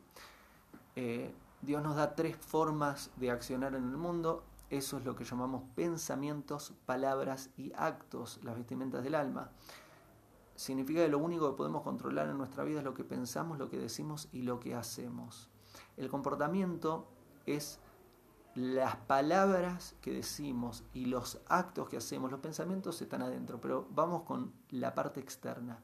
Eh, 0.96 1.34
Dios 1.62 1.84
nos 1.84 1.98
da 1.98 2.16
tres 2.16 2.38
formas 2.38 3.12
de 3.18 3.32
accionar 3.32 3.76
en 3.76 3.84
el 3.84 3.98
mundo. 3.98 4.46
Eso 4.74 4.98
es 4.98 5.06
lo 5.06 5.16
que 5.16 5.24
llamamos 5.24 5.62
pensamientos, 5.76 6.74
palabras 6.88 7.52
y 7.58 7.72
actos, 7.76 8.40
las 8.42 8.56
vestimentas 8.56 9.04
del 9.04 9.14
alma. 9.14 9.52
Significa 10.56 11.02
que 11.02 11.10
lo 11.10 11.20
único 11.20 11.52
que 11.52 11.56
podemos 11.56 11.84
controlar 11.84 12.28
en 12.28 12.40
nuestra 12.40 12.64
vida 12.64 12.80
es 12.80 12.84
lo 12.84 12.96
que 12.96 13.04
pensamos, 13.04 13.60
lo 13.60 13.70
que 13.70 13.78
decimos 13.78 14.30
y 14.32 14.42
lo 14.42 14.60
que 14.60 14.74
hacemos. 14.74 15.52
El 15.96 16.10
comportamiento 16.10 17.08
es 17.46 17.80
las 18.56 18.96
palabras 18.96 19.96
que 20.02 20.12
decimos 20.12 20.84
y 20.92 21.06
los 21.06 21.40
actos 21.50 21.88
que 21.88 21.98
hacemos. 21.98 22.32
Los 22.32 22.40
pensamientos 22.40 23.00
están 23.00 23.22
adentro, 23.22 23.62
pero 23.62 23.88
vamos 23.92 24.24
con 24.24 24.54
la 24.72 24.96
parte 24.96 25.20
externa 25.20 25.84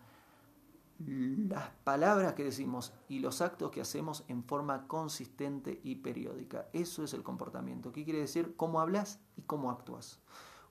las 1.06 1.70
palabras 1.84 2.34
que 2.34 2.44
decimos 2.44 2.94
y 3.08 3.20
los 3.20 3.42
actos 3.42 3.72
que 3.72 3.82
hacemos 3.82 4.26
en 4.28 4.44
forma 4.44 4.88
consistente 4.88 5.80
y 5.84 5.96
periódica. 5.96 6.68
Eso 6.74 7.04
es 7.04 7.14
el 7.14 7.24
comportamiento. 7.24 7.92
¿Qué 7.92 8.04
quiere 8.04 8.20
decir? 8.20 8.56
Cómo 8.58 8.82
hablas 8.82 9.20
y 9.38 9.44
cómo 9.44 9.72
actúas. 9.72 10.20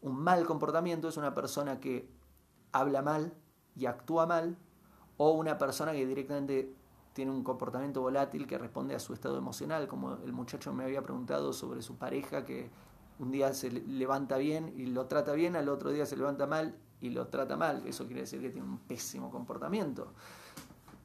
Un 0.03 0.19
mal 0.19 0.45
comportamiento 0.45 1.09
es 1.09 1.17
una 1.17 1.35
persona 1.35 1.81
que 1.81 2.11
habla 2.73 3.03
mal 3.03 3.33
y 3.75 3.87
actúa 3.87 4.27
mal 4.27 4.59
o 5.17 5.33
una 5.33 5.57
persona 5.57 5.93
que 5.93 6.07
directamente 6.07 6.75
tiene 7.15 7.33
un 7.33 7.43
comportamiento 7.43 8.01
volátil 8.03 8.47
que 8.47 8.59
responde 8.59 8.95
a 8.95 9.01
su 9.01 9.13
estado 9.13 9.39
emocional, 9.39 9.89
como 9.89 10.15
el 10.25 10.33
muchacho 10.33 10.73
me 10.73 10.85
había 10.85 11.03
preguntado 11.03 11.53
sobre 11.53 11.83
su 11.83 11.97
pareja 11.97 12.45
que 12.45 12.71
un 13.19 13.33
día 13.33 13.53
se 13.55 13.71
levanta 13.71 14.37
bien 14.37 14.73
y 14.77 14.87
lo 14.87 15.07
trata 15.07 15.33
bien, 15.33 15.57
al 15.57 15.69
otro 15.69 15.91
día 15.91 16.07
se 16.07 16.17
levanta 16.17 16.47
mal 16.47 16.79
y 17.01 17.11
lo 17.11 17.29
trata 17.29 17.57
mal, 17.57 17.87
eso 17.87 18.07
quiere 18.07 18.23
decir 18.23 18.41
que 18.41 18.51
tiene 18.51 18.67
un 18.67 18.79
pésimo 18.79 19.31
comportamiento. 19.31 20.13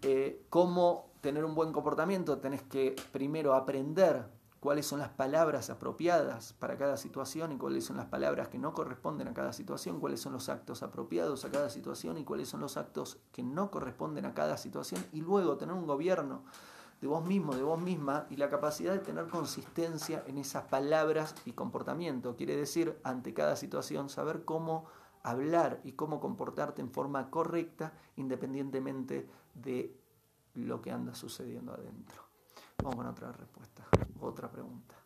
Eh, 0.02 0.46
¿Cómo 0.50 1.12
tener 1.22 1.46
un 1.46 1.56
buen 1.56 1.72
comportamiento? 1.72 2.38
Tenés 2.40 2.64
que 2.64 2.96
primero 3.12 3.54
aprender 3.54 4.26
cuáles 4.60 4.86
son 4.86 5.00
las 5.00 5.10
palabras 5.10 5.70
apropiadas 5.70 6.54
para 6.54 6.78
cada 6.78 6.96
situación 6.96 7.52
y 7.52 7.58
cuáles 7.58 7.84
son 7.84 7.98
las 7.98 8.06
palabras 8.06 8.48
que 8.48 8.58
no 8.58 8.74
corresponden 8.74 9.28
a 9.28 9.34
cada 9.34 9.52
situación, 9.52 10.00
cuáles 10.00 10.22
son 10.22 10.32
los 10.32 10.48
actos 10.48 10.84
apropiados 10.84 11.44
a 11.44 11.52
cada 11.52 11.70
situación 11.70 12.18
y 12.18 12.24
cuáles 12.24 12.48
son 12.48 12.62
los 12.62 12.78
actos 12.78 13.18
que 13.34 13.44
no 13.44 13.72
corresponden 13.72 14.26
a 14.26 14.34
cada 14.34 14.56
situación 14.56 15.06
y 15.12 15.20
luego 15.20 15.58
tener 15.58 15.76
un 15.76 15.86
gobierno 15.86 16.44
de 17.02 17.08
vos 17.08 17.26
mismo, 17.26 17.54
de 17.54 17.64
vos 17.64 17.78
misma 17.78 18.26
y 18.30 18.38
la 18.38 18.50
capacidad 18.50 18.94
de 18.94 19.00
tener 19.00 19.28
consistencia 19.28 20.24
en 20.28 20.38
esas 20.38 20.64
palabras 20.64 21.36
y 21.44 21.52
comportamiento. 21.52 22.38
Quiere 22.38 22.56
decir, 22.56 22.98
ante 23.04 23.34
cada 23.34 23.58
situación, 23.58 24.08
saber 24.08 24.46
cómo 24.46 24.86
hablar 25.24 25.82
y 25.84 25.94
cómo 25.94 26.20
comportarte 26.20 26.82
en 26.82 26.92
forma 26.92 27.30
correcta 27.30 27.94
independientemente 28.18 29.28
de 29.54 29.98
lo 30.56 30.82
que 30.82 30.92
anda 30.92 31.16
sucediendo 31.16 31.74
adentro. 31.74 32.24
Vamos 32.78 32.96
con 32.96 33.08
otra 33.08 33.32
respuesta, 33.32 33.88
otra 34.20 34.52
pregunta. 34.52 35.03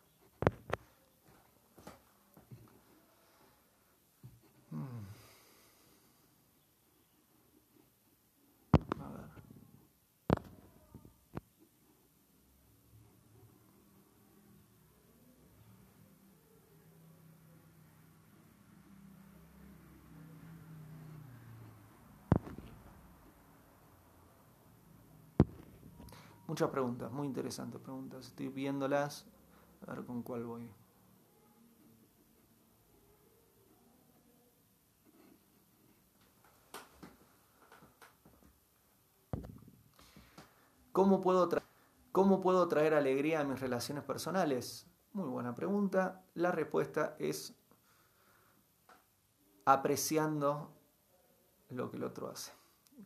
Muchas 26.48 26.70
preguntas, 26.70 27.12
muy 27.12 27.26
interesantes 27.26 27.78
preguntas. 27.78 28.28
Estoy 28.28 28.48
viéndolas, 28.48 29.26
a 29.86 29.92
ver 29.92 30.06
con 30.06 30.22
cuál 30.22 30.46
voy. 30.46 30.70
¿Cómo 40.90 41.20
puedo, 41.20 41.50
¿Cómo 42.12 42.40
puedo 42.40 42.66
traer 42.66 42.94
alegría 42.94 43.40
a 43.40 43.44
mis 43.44 43.60
relaciones 43.60 44.02
personales? 44.04 44.86
Muy 45.12 45.28
buena 45.28 45.54
pregunta. 45.54 46.24
La 46.32 46.50
respuesta 46.50 47.14
es 47.18 47.54
apreciando 49.66 50.72
lo 51.68 51.90
que 51.90 51.98
el 51.98 52.04
otro 52.04 52.30
hace. 52.30 52.52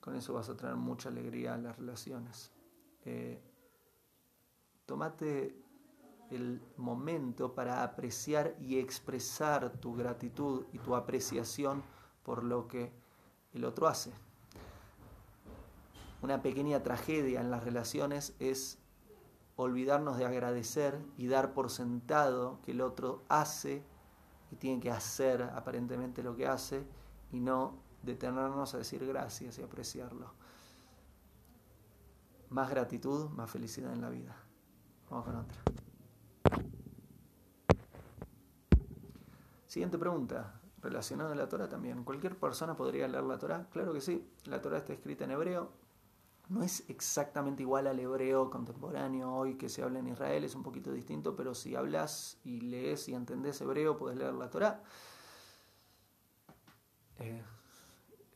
Con 0.00 0.14
eso 0.14 0.32
vas 0.32 0.48
a 0.48 0.56
traer 0.56 0.76
mucha 0.76 1.08
alegría 1.08 1.54
a 1.54 1.58
las 1.58 1.76
relaciones. 1.76 2.52
Eh, 3.04 3.40
tomate 4.86 5.56
el 6.30 6.62
momento 6.76 7.54
para 7.54 7.82
apreciar 7.82 8.56
y 8.60 8.78
expresar 8.78 9.72
tu 9.72 9.94
gratitud 9.94 10.64
y 10.72 10.78
tu 10.78 10.94
apreciación 10.94 11.82
por 12.22 12.42
lo 12.42 12.68
que 12.68 12.92
el 13.52 13.64
otro 13.64 13.86
hace. 13.86 14.12
Una 16.22 16.40
pequeña 16.40 16.82
tragedia 16.82 17.40
en 17.40 17.50
las 17.50 17.64
relaciones 17.64 18.34
es 18.38 18.78
olvidarnos 19.56 20.16
de 20.16 20.24
agradecer 20.24 20.98
y 21.16 21.26
dar 21.26 21.52
por 21.52 21.70
sentado 21.70 22.60
que 22.64 22.70
el 22.70 22.80
otro 22.80 23.22
hace 23.28 23.82
y 24.50 24.56
tiene 24.56 24.80
que 24.80 24.90
hacer 24.90 25.42
aparentemente 25.42 26.22
lo 26.22 26.36
que 26.36 26.46
hace 26.46 26.86
y 27.32 27.40
no 27.40 27.74
detenernos 28.02 28.74
a 28.74 28.78
decir 28.78 29.06
gracias 29.06 29.58
y 29.58 29.62
apreciarlo. 29.62 30.32
Más 32.52 32.68
gratitud, 32.68 33.30
más 33.30 33.50
felicidad 33.50 33.94
en 33.94 34.02
la 34.02 34.10
vida. 34.10 34.36
Vamos 35.08 35.24
con 35.24 35.36
otra. 35.36 35.62
Siguiente 39.66 39.96
pregunta, 39.96 40.60
relacionada 40.82 41.32
a 41.32 41.34
la 41.34 41.48
Torah 41.48 41.66
también. 41.66 42.04
¿Cualquier 42.04 42.38
persona 42.38 42.76
podría 42.76 43.08
leer 43.08 43.24
la 43.24 43.38
Torah? 43.38 43.68
Claro 43.70 43.94
que 43.94 44.02
sí. 44.02 44.30
La 44.44 44.60
Torah 44.60 44.76
está 44.76 44.92
escrita 44.92 45.24
en 45.24 45.30
hebreo. 45.30 45.72
No 46.50 46.62
es 46.62 46.84
exactamente 46.90 47.62
igual 47.62 47.86
al 47.86 47.98
hebreo 47.98 48.50
contemporáneo 48.50 49.34
hoy 49.34 49.56
que 49.56 49.70
se 49.70 49.82
habla 49.82 50.00
en 50.00 50.08
Israel, 50.08 50.44
es 50.44 50.54
un 50.54 50.62
poquito 50.62 50.92
distinto, 50.92 51.34
pero 51.34 51.54
si 51.54 51.74
hablas 51.74 52.36
y 52.44 52.60
lees 52.60 53.08
y 53.08 53.14
entendés 53.14 53.62
hebreo, 53.62 53.96
puedes 53.96 54.18
leer 54.18 54.34
la 54.34 54.50
Torah. 54.50 54.82
Eh, 57.18 57.42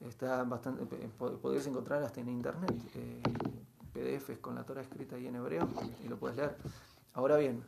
está 0.01 0.43
bastante, 0.45 1.05
eh, 1.05 1.11
podés 1.19 1.67
encontrar 1.67 2.03
hasta 2.03 2.21
en 2.21 2.31
internet. 2.31 2.83
Eh, 2.95 3.21
PDFs 3.97 4.39
con 4.41 4.55
la 4.55 4.65
Torah 4.65 4.83
escrita 4.83 5.17
ahí 5.17 5.27
en 5.27 5.37
hebreo 5.37 5.69
y 6.05 6.09
lo 6.09 6.19
puedes 6.19 6.37
leer. 6.37 6.57
Ahora 7.15 7.39
bien, 7.39 7.65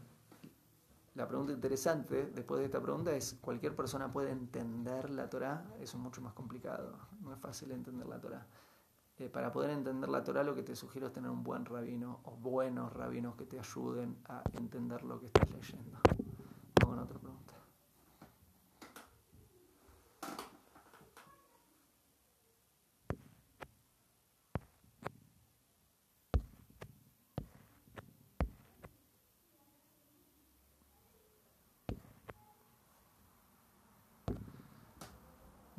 la 1.15 1.27
pregunta 1.27 1.53
interesante 1.53 2.27
después 2.27 2.61
de 2.61 2.67
esta 2.67 2.83
pregunta 2.83 3.13
es, 3.13 3.39
¿cualquier 3.41 3.75
persona 3.75 4.13
puede 4.13 4.31
entender 4.31 5.09
la 5.11 5.31
Torah? 5.31 5.65
Eso 5.81 5.97
es 5.97 6.03
mucho 6.03 6.21
más 6.21 6.35
complicado, 6.35 6.99
no 7.23 7.33
es 7.33 7.41
fácil 7.41 7.71
entender 7.73 8.07
la 8.07 8.21
Torah. 8.21 8.47
Eh, 9.19 9.29
para 9.31 9.51
poder 9.51 9.71
entender 9.71 10.09
la 10.09 10.23
Torah 10.23 10.45
lo 10.45 10.55
que 10.55 10.63
te 10.63 10.77
sugiero 10.77 11.09
es 11.09 11.13
tener 11.13 11.31
un 11.31 11.43
buen 11.43 11.65
rabino 11.65 12.21
o 12.25 12.33
buenos 12.33 12.93
rabinos 12.93 13.35
que 13.35 13.47
te 13.47 13.59
ayuden 13.59 14.19
a 14.27 14.43
entender 14.53 15.03
lo 15.05 15.19
que 15.19 15.27
estás 15.27 15.51
leyendo. 15.51 15.99
Vamos 16.81 16.97
con 16.97 16.99
otra 16.99 17.19
pregunta. 17.19 17.59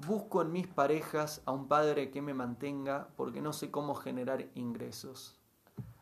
Busco 0.08 0.42
en 0.42 0.52
mis 0.52 0.68
parejas 0.68 1.42
a 1.46 1.52
un 1.52 1.68
padre 1.68 2.10
que 2.10 2.22
me 2.22 2.34
mantenga 2.34 3.10
porque 3.18 3.42
no 3.42 3.52
sé 3.52 3.70
cómo 3.70 3.96
generar 3.96 4.48
ingresos. 4.56 5.40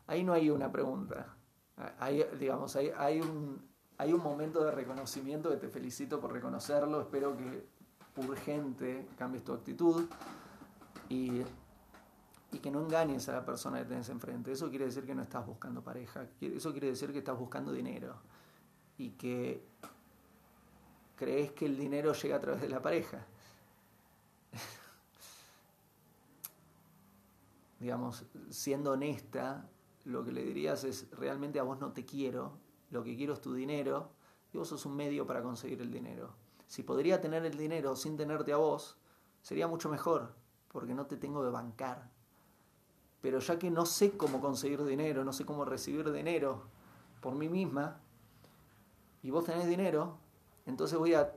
Ahí 0.06 0.22
no 0.22 0.32
hay 0.32 0.50
una 0.50 0.70
pregunta. 0.70 1.36
Hay, 1.98 2.24
digamos, 2.38 2.76
hay, 2.76 2.90
hay, 2.96 3.20
un, 3.20 3.62
momento 4.22 4.64
de 4.64 4.70
reconocimiento 4.72 5.50
que 5.50 5.56
te 5.56 5.68
felicito 5.68 6.20
por 6.20 6.32
reconocerlo. 6.32 7.00
Espero 7.00 7.36
que 7.36 7.66
urgente 8.16 9.08
cambies 9.16 9.44
tu 9.44 9.52
actitud 9.52 10.06
y, 11.08 11.42
y 12.52 12.58
que 12.58 12.70
no 12.70 12.80
engañes 12.80 13.28
a 13.28 13.32
la 13.32 13.44
persona 13.44 13.78
que 13.78 13.84
tenés 13.84 14.08
enfrente. 14.08 14.52
Eso 14.52 14.70
quiere 14.70 14.86
decir 14.86 15.04
que 15.04 15.14
no 15.14 15.22
estás 15.22 15.44
buscando 15.46 15.82
pareja. 15.82 16.26
Eso 16.40 16.72
quiere 16.72 16.88
decir 16.88 17.12
que 17.12 17.18
estás 17.18 17.38
buscando 17.38 17.72
dinero 17.72 18.16
y 18.96 19.10
que 19.10 19.64
crees 21.16 21.52
que 21.52 21.66
el 21.66 21.76
dinero 21.76 22.12
llega 22.12 22.36
a 22.36 22.40
través 22.40 22.60
de 22.60 22.68
la 22.68 22.80
pareja. 22.80 23.26
Digamos, 27.78 28.26
siendo 28.50 28.92
honesta, 28.92 29.68
lo 30.04 30.24
que 30.24 30.32
le 30.32 30.42
dirías 30.42 30.84
es, 30.84 31.10
realmente 31.12 31.58
a 31.58 31.62
vos 31.62 31.78
no 31.78 31.92
te 31.92 32.04
quiero, 32.04 32.58
lo 32.90 33.04
que 33.04 33.16
quiero 33.16 33.34
es 33.34 33.40
tu 33.40 33.54
dinero, 33.54 34.10
y 34.52 34.58
vos 34.58 34.68
sos 34.68 34.86
un 34.86 34.96
medio 34.96 35.26
para 35.26 35.42
conseguir 35.42 35.80
el 35.82 35.90
dinero. 35.90 36.34
Si 36.66 36.82
podría 36.82 37.20
tener 37.20 37.44
el 37.44 37.56
dinero 37.56 37.94
sin 37.96 38.16
tenerte 38.16 38.52
a 38.52 38.56
vos, 38.56 38.96
sería 39.42 39.68
mucho 39.68 39.88
mejor, 39.88 40.34
porque 40.68 40.94
no 40.94 41.06
te 41.06 41.16
tengo 41.16 41.44
de 41.44 41.50
bancar. 41.50 42.10
Pero 43.20 43.38
ya 43.40 43.58
que 43.58 43.70
no 43.70 43.84
sé 43.84 44.16
cómo 44.16 44.40
conseguir 44.40 44.84
dinero, 44.84 45.24
no 45.24 45.32
sé 45.32 45.44
cómo 45.44 45.64
recibir 45.64 46.10
dinero 46.12 46.68
por 47.20 47.34
mí 47.34 47.48
misma, 47.48 48.00
y 49.22 49.30
vos 49.30 49.44
tenés 49.44 49.66
dinero, 49.66 50.18
entonces 50.66 50.98
voy 50.98 51.14
a 51.14 51.34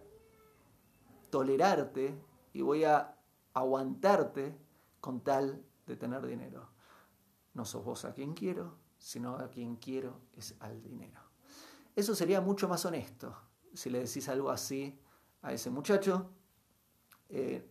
tolerarte 1.30 2.16
y 2.54 2.62
voy 2.62 2.84
a 2.84 3.18
aguantarte 3.54 4.56
con 5.00 5.22
tal 5.22 5.66
de 5.86 5.96
tener 5.96 6.26
dinero. 6.26 6.70
No 7.54 7.66
sos 7.66 7.84
vos 7.84 8.06
a 8.06 8.14
quien 8.14 8.34
quiero, 8.34 8.78
sino 8.98 9.36
a 9.36 9.50
quien 9.50 9.76
quiero 9.78 10.22
es 10.34 10.56
al 10.60 10.82
dinero. 10.82 11.22
Eso 11.96 12.16
sería 12.16 12.40
mucho 12.42 12.70
más 12.70 12.86
honesto 12.86 13.36
si 13.74 13.90
le 13.90 14.00
decís 14.00 14.28
algo 14.30 14.50
así 14.50 15.00
a 15.42 15.54
ese 15.54 15.70
muchacho. 15.70 16.30
Eh, 17.30 17.68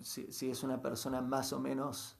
si, 0.00 0.50
es 0.50 0.62
una 0.62 0.80
persona 0.80 1.20
más 1.20 1.52
o 1.52 1.60
menos 1.60 2.16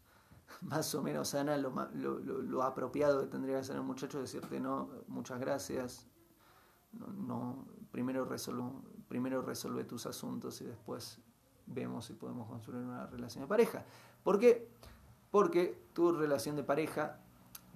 más 0.63 0.95
o 0.95 1.03
menos 1.03 1.29
sana, 1.29 1.57
lo, 1.57 2.63
apropiado 2.63 3.21
que 3.21 3.27
tendría 3.27 3.59
que 3.59 3.65
ser 3.65 3.77
el 3.77 3.83
muchacho 3.83 4.19
es 4.19 4.33
decirte 4.33 4.59
no, 4.59 4.91
muchas 5.07 5.39
gracias, 5.39 6.09
no, 6.93 7.67
primero, 7.91 8.25
resuelve, 8.25 8.65
primero 9.09 9.43
resuelve 9.43 9.85
tus 9.85 10.07
asuntos 10.07 10.61
y 10.63 10.65
después 10.65 11.21
vemos 11.67 12.07
si 12.07 12.15
podemos 12.15 12.49
construir 12.49 12.83
una 12.83 13.07
relación 13.07 13.45
de 13.45 13.49
pareja. 13.49 13.85
¿Por 14.23 14.39
qué? 14.39 14.71
Porque 15.31 15.89
tu 15.93 16.13
relación 16.13 16.57
de 16.57 16.65
pareja 16.65 17.21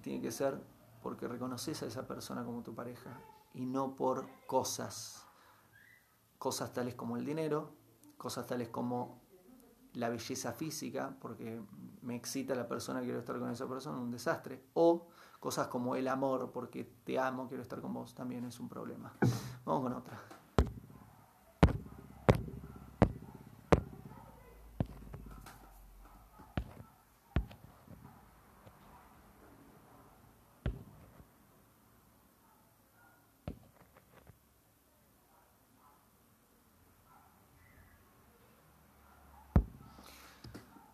tiene 0.01 0.21
que 0.21 0.31
ser 0.31 0.59
porque 1.01 1.27
reconoces 1.27 1.83
a 1.83 1.87
esa 1.87 2.07
persona 2.07 2.43
como 2.43 2.63
tu 2.63 2.73
pareja 2.73 3.19
y 3.53 3.65
no 3.65 3.95
por 3.95 4.27
cosas. 4.47 5.27
Cosas 6.37 6.73
tales 6.73 6.95
como 6.95 7.17
el 7.17 7.25
dinero, 7.25 7.71
cosas 8.17 8.47
tales 8.47 8.69
como 8.69 9.21
la 9.93 10.09
belleza 10.09 10.53
física, 10.53 11.15
porque 11.19 11.61
me 12.01 12.15
excita 12.15 12.55
la 12.55 12.67
persona, 12.67 13.01
quiero 13.01 13.19
estar 13.19 13.37
con 13.39 13.49
esa 13.51 13.67
persona, 13.67 13.99
un 13.99 14.11
desastre. 14.11 14.63
O 14.73 15.07
cosas 15.39 15.67
como 15.67 15.95
el 15.95 16.07
amor, 16.07 16.51
porque 16.51 16.83
te 17.03 17.19
amo, 17.19 17.47
quiero 17.47 17.63
estar 17.63 17.79
con 17.81 17.93
vos, 17.93 18.15
también 18.15 18.45
es 18.45 18.59
un 18.59 18.69
problema. 18.69 19.13
Vamos 19.65 19.83
con 19.83 19.93
otra. 19.93 20.19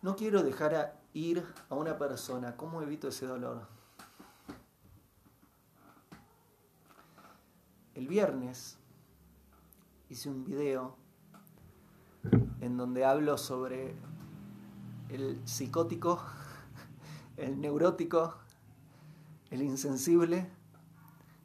No 0.02 0.16
quiero 0.16 0.42
dejar 0.42 0.98
ir 1.12 1.44
a 1.68 1.74
una 1.74 1.98
persona. 1.98 2.56
¿Cómo 2.56 2.80
evito 2.80 3.08
ese 3.08 3.26
dolor? 3.26 3.66
El 7.94 8.08
viernes 8.08 8.78
hice 10.08 10.30
un 10.30 10.44
video 10.44 10.96
en 12.60 12.78
donde 12.78 13.04
hablo 13.04 13.36
sobre 13.36 13.94
el 15.10 15.40
psicótico, 15.46 16.22
el 17.36 17.60
neurótico, 17.60 18.36
el 19.50 19.62
insensible 19.62 20.48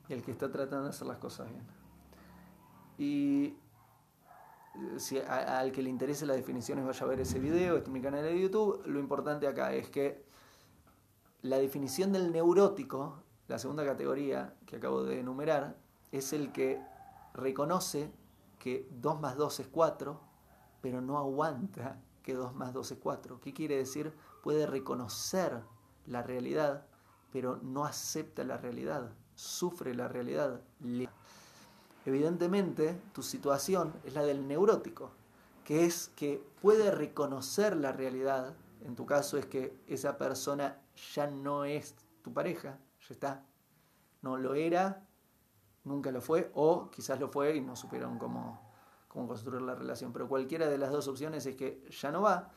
y 0.08 0.14
el 0.14 0.24
que 0.24 0.32
está 0.32 0.50
tratando 0.50 0.86
de 0.86 0.90
hacer 0.92 1.08
las 1.08 1.18
cosas 1.18 1.50
bien. 1.50 1.64
Y 2.98 3.58
si 4.98 5.18
al 5.20 5.72
que 5.72 5.82
le 5.82 5.90
interese 5.90 6.26
las 6.26 6.38
definiciones 6.38 6.86
vaya 6.86 7.06
a 7.06 7.10
ver 7.10 7.20
ese 7.20 7.40
video, 7.40 7.78
este 7.78 7.90
es 7.90 7.94
mi 7.94 8.02
canal 8.02 8.24
de 8.24 8.40
YouTube. 8.40 8.82
Lo 8.86 9.00
importante 9.00 9.48
acá 9.48 9.74
es 9.74 9.90
que 9.90 10.24
la 11.42 11.58
definición 11.58 12.12
del 12.12 12.32
neurótico, 12.32 13.24
la 13.48 13.60
segunda 13.60 13.86
categoría 13.86 14.56
que 14.66 14.78
acabo 14.78 15.04
de 15.04 15.20
enumerar, 15.20 15.76
es 16.12 16.34
el 16.34 16.52
que 16.52 16.82
reconoce 17.34 18.12
que 18.60 18.88
2 19.02 19.20
más 19.20 19.36
2 19.38 19.60
es 19.60 19.68
4, 19.68 20.20
pero 20.82 21.02
no 21.02 21.18
aguanta 21.18 22.00
que 22.24 22.34
2 22.34 22.56
más 22.56 22.74
2 22.74 22.92
es 22.92 22.98
4. 22.98 23.40
¿Qué 23.40 23.54
quiere 23.54 23.78
decir? 23.78 24.14
Puede 24.42 24.66
reconocer 24.66 25.62
la 26.08 26.24
realidad, 26.24 26.86
pero 27.32 27.58
no 27.62 27.86
acepta 27.86 28.44
la 28.44 28.58
realidad, 28.58 29.12
sufre 29.36 29.94
la 29.94 30.08
realidad. 30.08 30.62
Evidentemente, 32.06 33.02
tu 33.14 33.24
situación 33.24 33.94
es 34.04 34.14
la 34.14 34.24
del 34.24 34.48
neurótico, 34.48 35.12
que 35.64 35.86
es 35.86 36.12
que 36.16 36.44
puede 36.62 36.92
reconocer 36.92 37.76
la 37.76 37.92
realidad. 37.92 38.54
En 38.84 38.96
tu 38.96 39.08
caso 39.08 39.38
es 39.38 39.48
que 39.48 39.76
esa 39.88 40.18
persona 40.18 40.80
ya 41.16 41.28
no 41.28 41.66
es 41.66 41.96
tu 42.22 42.32
pareja, 42.32 42.78
ya 43.08 43.14
está. 43.14 43.46
No 44.22 44.38
lo 44.38 44.54
era, 44.54 45.04
nunca 45.84 46.12
lo 46.12 46.22
fue, 46.22 46.52
o 46.54 46.92
quizás 46.92 47.20
lo 47.20 47.30
fue 47.30 47.56
y 47.56 47.62
no 47.62 47.76
supieron 47.76 48.20
cómo, 48.20 48.62
construir 49.08 49.62
la 49.62 49.74
relación. 49.74 50.14
Pero 50.14 50.28
cualquiera 50.28 50.68
de 50.70 50.78
las 50.78 50.92
dos 50.92 51.08
opciones 51.08 51.46
es 51.48 51.56
que 51.56 51.88
ya 51.90 52.12
no 52.12 52.22
va 52.22 52.52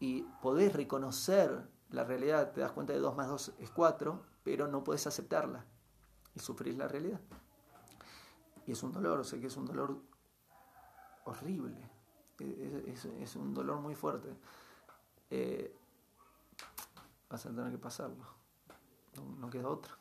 y 0.00 0.22
podés 0.42 0.72
reconocer 0.72 1.68
la 1.90 2.04
realidad, 2.04 2.52
te 2.52 2.60
das 2.60 2.72
cuenta 2.72 2.92
de 2.92 2.98
2 2.98 3.16
más 3.16 3.28
2 3.28 3.52
es 3.60 3.70
4, 3.70 4.22
pero 4.42 4.66
no 4.66 4.82
podés 4.82 5.06
aceptarla 5.06 5.64
y 6.34 6.40
sufrís 6.40 6.76
la 6.76 6.88
realidad. 6.88 7.20
Y 8.68 8.72
es 8.72 8.82
un 8.82 8.92
dolor, 8.92 9.24
sé 9.24 9.40
que 9.40 9.46
es 9.46 9.56
un 9.56 9.64
dolor 9.64 9.98
horrible, 11.24 11.74
es, 12.38 13.34
un 13.34 13.54
dolor 13.54 13.80
muy 13.80 13.94
fuerte. 13.94 14.28
Eh, 15.30 15.74
vas 17.30 17.46
a 17.46 17.48
tener 17.48 17.72
que 17.72 17.78
pasarlo, 17.78 18.26
no, 19.38 19.48
queda 19.48 19.70
otra. 19.70 19.96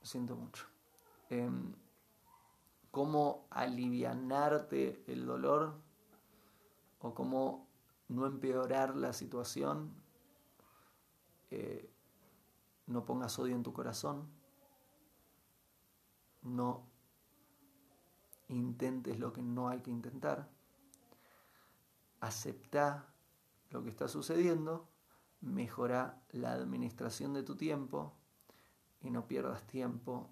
Lo 0.00 0.06
siento 0.06 0.36
mucho. 0.36 0.64
Em, 1.28 1.74
¿Cómo 2.90 3.46
alivianarte 3.50 5.04
el 5.06 5.26
dolor 5.26 5.74
o 7.00 7.12
cómo 7.12 7.68
no 8.08 8.24
empeorar 8.24 8.96
la 8.96 9.12
situación? 9.12 9.92
Eh, 11.50 11.90
no 12.86 13.04
pongas 13.04 13.38
odio 13.38 13.54
en 13.54 13.62
tu 13.62 13.74
corazón 13.74 14.35
no 16.46 16.86
intentes 18.48 19.18
lo 19.18 19.32
que 19.32 19.42
no 19.42 19.68
hay 19.68 19.80
que 19.80 19.90
intentar, 19.90 20.48
acepta 22.20 23.12
lo 23.70 23.82
que 23.82 23.90
está 23.90 24.08
sucediendo, 24.08 24.88
mejora 25.40 26.22
la 26.30 26.52
administración 26.52 27.34
de 27.34 27.42
tu 27.42 27.56
tiempo 27.56 28.14
y 29.00 29.10
no 29.10 29.26
pierdas 29.26 29.66
tiempo 29.66 30.30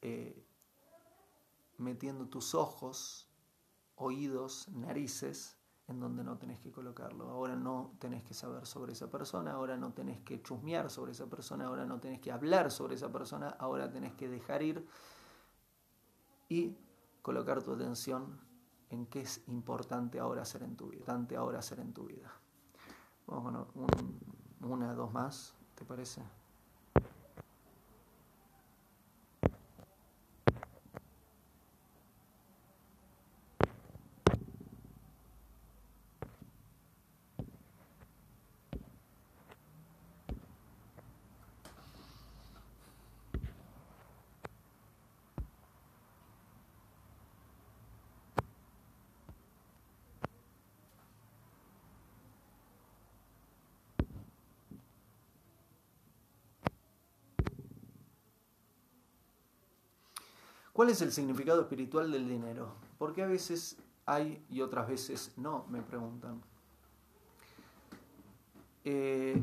eh, 0.00 0.44
metiendo 1.76 2.28
tus 2.28 2.54
ojos, 2.54 3.28
oídos, 3.96 4.68
narices 4.68 5.57
en 5.88 6.00
donde 6.00 6.22
no 6.22 6.36
tenés 6.36 6.60
que 6.60 6.70
colocarlo. 6.70 7.28
Ahora 7.30 7.56
no 7.56 7.92
tenés 7.98 8.22
que 8.22 8.34
saber 8.34 8.66
sobre 8.66 8.92
esa 8.92 9.10
persona, 9.10 9.52
ahora 9.52 9.76
no 9.76 9.92
tenés 9.92 10.20
que 10.20 10.42
chusmear 10.42 10.90
sobre 10.90 11.12
esa 11.12 11.26
persona, 11.26 11.66
ahora 11.66 11.86
no 11.86 11.98
tenés 11.98 12.20
que 12.20 12.30
hablar 12.30 12.70
sobre 12.70 12.94
esa 12.94 13.10
persona, 13.10 13.56
ahora 13.58 13.90
tenés 13.90 14.12
que 14.14 14.28
dejar 14.28 14.62
ir 14.62 14.86
y 16.48 16.76
colocar 17.22 17.62
tu 17.62 17.72
atención 17.72 18.38
en 18.90 19.06
qué 19.06 19.22
es 19.22 19.42
importante 19.48 20.18
ahora 20.18 20.42
hacer 20.42 20.62
en 20.62 20.76
tu 20.76 20.88
vida. 20.88 21.00
Importante 21.00 21.36
ahora 21.36 21.58
hacer 21.58 21.80
en 21.80 21.92
tu 21.92 22.04
vida. 22.04 22.32
Vamos 23.26 23.66
con 23.72 24.70
una, 24.70 24.94
dos 24.94 25.12
más, 25.12 25.54
¿te 25.74 25.84
parece? 25.84 26.22
¿Cuál 60.78 60.90
es 60.90 61.02
el 61.02 61.10
significado 61.10 61.62
espiritual 61.62 62.12
del 62.12 62.28
dinero? 62.28 62.76
Porque 62.98 63.24
a 63.24 63.26
veces 63.26 63.78
hay 64.06 64.46
y 64.48 64.60
otras 64.60 64.86
veces 64.86 65.32
no, 65.36 65.66
me 65.68 65.82
preguntan. 65.82 66.40
Eh, 68.84 69.42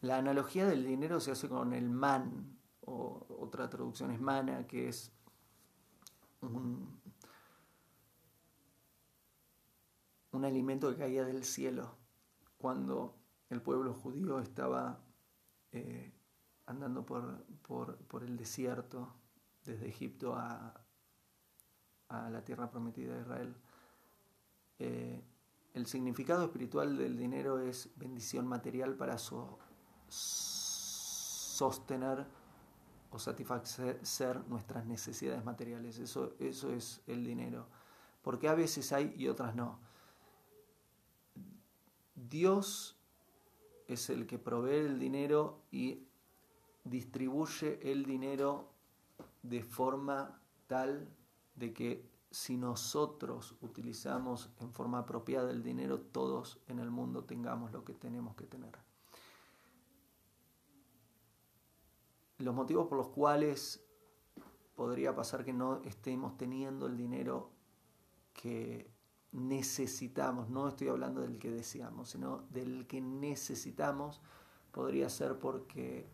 la 0.00 0.16
analogía 0.16 0.66
del 0.66 0.86
dinero 0.86 1.20
se 1.20 1.32
hace 1.32 1.50
con 1.50 1.74
el 1.74 1.90
man, 1.90 2.56
o 2.80 3.26
otra 3.40 3.68
traducción 3.68 4.10
es 4.10 4.22
mana, 4.22 4.66
que 4.66 4.88
es 4.88 5.12
un, 6.40 6.98
alimento 10.42 10.88
que 10.88 10.96
caía 10.96 11.26
del 11.26 11.44
cielo 11.44 11.94
cuando 12.56 13.18
el 13.50 13.60
pueblo 13.60 13.92
judío 13.92 14.40
estaba 14.40 14.98
eh, 15.72 16.10
andando 16.64 17.04
por, 17.04 17.44
por 18.08 18.24
el 18.24 18.38
desierto 18.38 19.19
desde 19.64 19.88
Egipto 19.88 20.34
a, 20.34 20.74
la 22.08 22.44
tierra 22.44 22.68
prometida 22.70 23.14
de 23.14 23.20
Israel. 23.20 23.54
Eh, 24.80 25.22
el 25.74 25.86
significado 25.86 26.44
espiritual 26.44 26.96
del 26.96 27.16
dinero 27.16 27.60
es 27.60 27.88
bendición 27.94 28.48
material 28.48 28.96
para 28.96 29.16
sostener 30.08 30.66
o 33.10 33.18
satisfacer 33.18 34.48
nuestras 34.48 34.86
necesidades 34.86 35.44
materiales. 35.44 35.98
Eso, 35.98 36.34
eso 36.40 36.72
es 36.72 37.00
el 37.06 37.24
dinero. 37.24 37.68
Porque 38.22 38.48
a 38.48 38.54
veces 38.54 38.92
hay 38.92 39.14
y 39.16 39.28
otras 39.28 39.54
no. 39.54 39.78
Dios 42.14 42.96
es 43.86 44.10
el 44.10 44.26
que 44.26 44.38
provee 44.38 44.86
el 44.86 44.98
dinero 44.98 45.62
y 45.70 46.06
distribuye 46.84 47.78
el 47.90 48.04
dinero 48.04 48.69
de 49.42 49.62
forma 49.62 50.40
tal 50.66 51.08
de 51.54 51.72
que 51.72 52.10
si 52.30 52.56
nosotros 52.56 53.56
utilizamos 53.60 54.50
en 54.60 54.72
forma 54.72 55.00
apropiada 55.00 55.50
el 55.50 55.62
dinero, 55.62 56.00
todos 56.00 56.60
en 56.68 56.78
el 56.78 56.90
mundo 56.90 57.24
tengamos 57.24 57.72
lo 57.72 57.84
que 57.84 57.94
tenemos 57.94 58.36
que 58.36 58.46
tener. 58.46 58.78
Los 62.38 62.54
motivos 62.54 62.86
por 62.86 62.98
los 62.98 63.08
cuales 63.08 63.84
podría 64.76 65.14
pasar 65.14 65.44
que 65.44 65.52
no 65.52 65.82
estemos 65.82 66.36
teniendo 66.38 66.86
el 66.86 66.96
dinero 66.96 67.50
que 68.32 68.90
necesitamos, 69.32 70.48
no 70.48 70.68
estoy 70.68 70.88
hablando 70.88 71.20
del 71.20 71.38
que 71.38 71.50
deseamos, 71.50 72.10
sino 72.10 72.44
del 72.50 72.86
que 72.86 73.00
necesitamos, 73.00 74.20
podría 74.72 75.08
ser 75.08 75.38
porque 75.38 76.08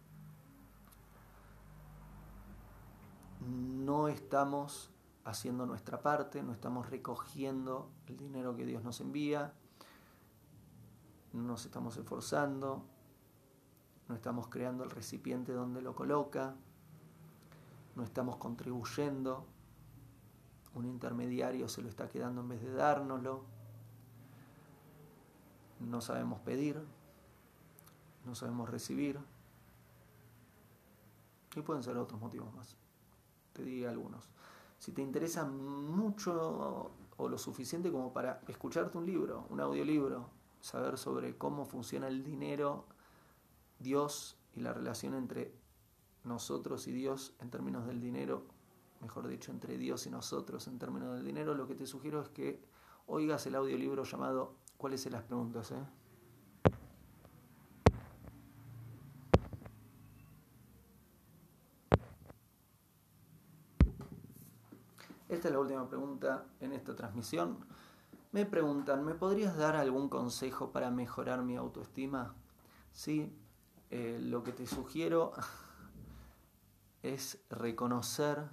no 3.47 4.09
estamos 4.09 4.91
haciendo 5.25 5.67
nuestra 5.67 6.03
parte, 6.03 6.43
no 6.43 6.53
estamos 6.53 6.89
recogiendo 6.89 7.91
el 8.07 8.17
dinero 8.17 8.55
que 8.55 8.65
Dios 8.65 8.83
nos 8.85 9.01
envía, 9.01 9.53
no 11.33 11.43
nos 11.43 11.65
estamos 11.65 11.97
esforzando, 11.97 12.85
no 14.09 14.15
estamos 14.15 14.49
creando 14.49 14.85
el 14.85 14.91
recipiente 14.91 15.53
donde 15.53 15.83
lo 15.83 15.95
coloca, 15.95 16.55
no 17.97 18.05
estamos 18.05 18.37
contribuyendo, 18.37 19.45
un 20.75 20.85
intermediario 20.85 21.69
se 21.69 21.83
lo 21.83 21.89
está 21.89 22.09
quedando 22.09 22.43
en 22.43 22.49
vez 22.49 22.63
de 22.63 22.73
dárnoslo, 22.73 23.45
no 25.81 26.01
sabemos 26.01 26.41
pedir, 26.41 26.81
no 28.25 28.35
sabemos 28.35 28.71
recibir, 28.71 29.19
y 31.55 31.63
pueden 31.63 31.83
ser 31.83 31.97
otros 31.97 32.21
motivos 32.21 32.55
más 32.55 32.77
te 33.57 33.65
di 33.65 33.85
algunos. 33.85 34.29
Si 34.79 34.93
te 34.93 35.03
interesa 35.03 35.45
mucho 35.45 36.93
o 37.17 37.29
lo 37.29 37.39
suficiente 37.39 37.91
como 37.91 38.13
para 38.13 38.43
escucharte 38.47 38.99
un 38.99 39.07
libro, 39.07 39.47
un 39.49 39.61
audiolibro, 39.61 40.29
saber 40.61 40.99
sobre 40.99 41.39
cómo 41.39 41.65
funciona 41.65 42.09
el 42.09 42.23
dinero, 42.23 42.85
Dios 43.79 44.37
y 44.55 44.61
la 44.61 44.73
relación 44.73 45.15
entre 45.15 45.55
nosotros 46.25 46.87
y 46.89 46.93
Dios 46.93 47.35
en 47.41 47.51
términos 47.51 47.87
del 47.87 48.01
dinero, 48.01 48.45
mejor 49.01 49.29
dicho, 49.29 49.51
entre 49.51 49.79
Dios 49.79 50.07
y 50.07 50.11
nosotros 50.11 50.67
en 50.69 50.79
términos 50.79 51.15
del 51.15 51.25
dinero, 51.25 51.55
lo 51.55 51.67
que 51.67 51.75
te 51.75 51.87
sugiero 51.87 52.21
es 52.21 52.29
que 52.29 52.63
oigas 53.07 53.47
el 53.47 53.55
audiolibro 53.55 54.05
llamado 54.05 54.55
¿Cuáles 54.77 55.01
son 55.01 55.13
las 55.13 55.23
preguntas? 55.23 55.71
Eh? 55.71 55.83
Esta 65.37 65.49
es 65.49 65.53
la 65.55 65.61
última 65.61 65.87
pregunta 65.87 66.47
en 66.61 66.73
esta 66.73 66.97
transmisión. 66.97 67.59
Me 68.33 68.47
preguntan, 68.47 69.05
¿me 69.05 69.15
podrías 69.15 69.55
dar 69.55 69.77
algún 69.77 70.09
consejo 70.09 70.73
para 70.73 70.91
mejorar 70.91 71.43
mi 71.43 71.57
autoestima? 71.57 72.35
Sí, 72.91 73.31
eh, 73.91 74.19
lo 74.19 74.43
que 74.43 74.53
te 74.53 74.67
sugiero 74.67 75.33
es 77.03 77.45
reconocer 77.51 78.49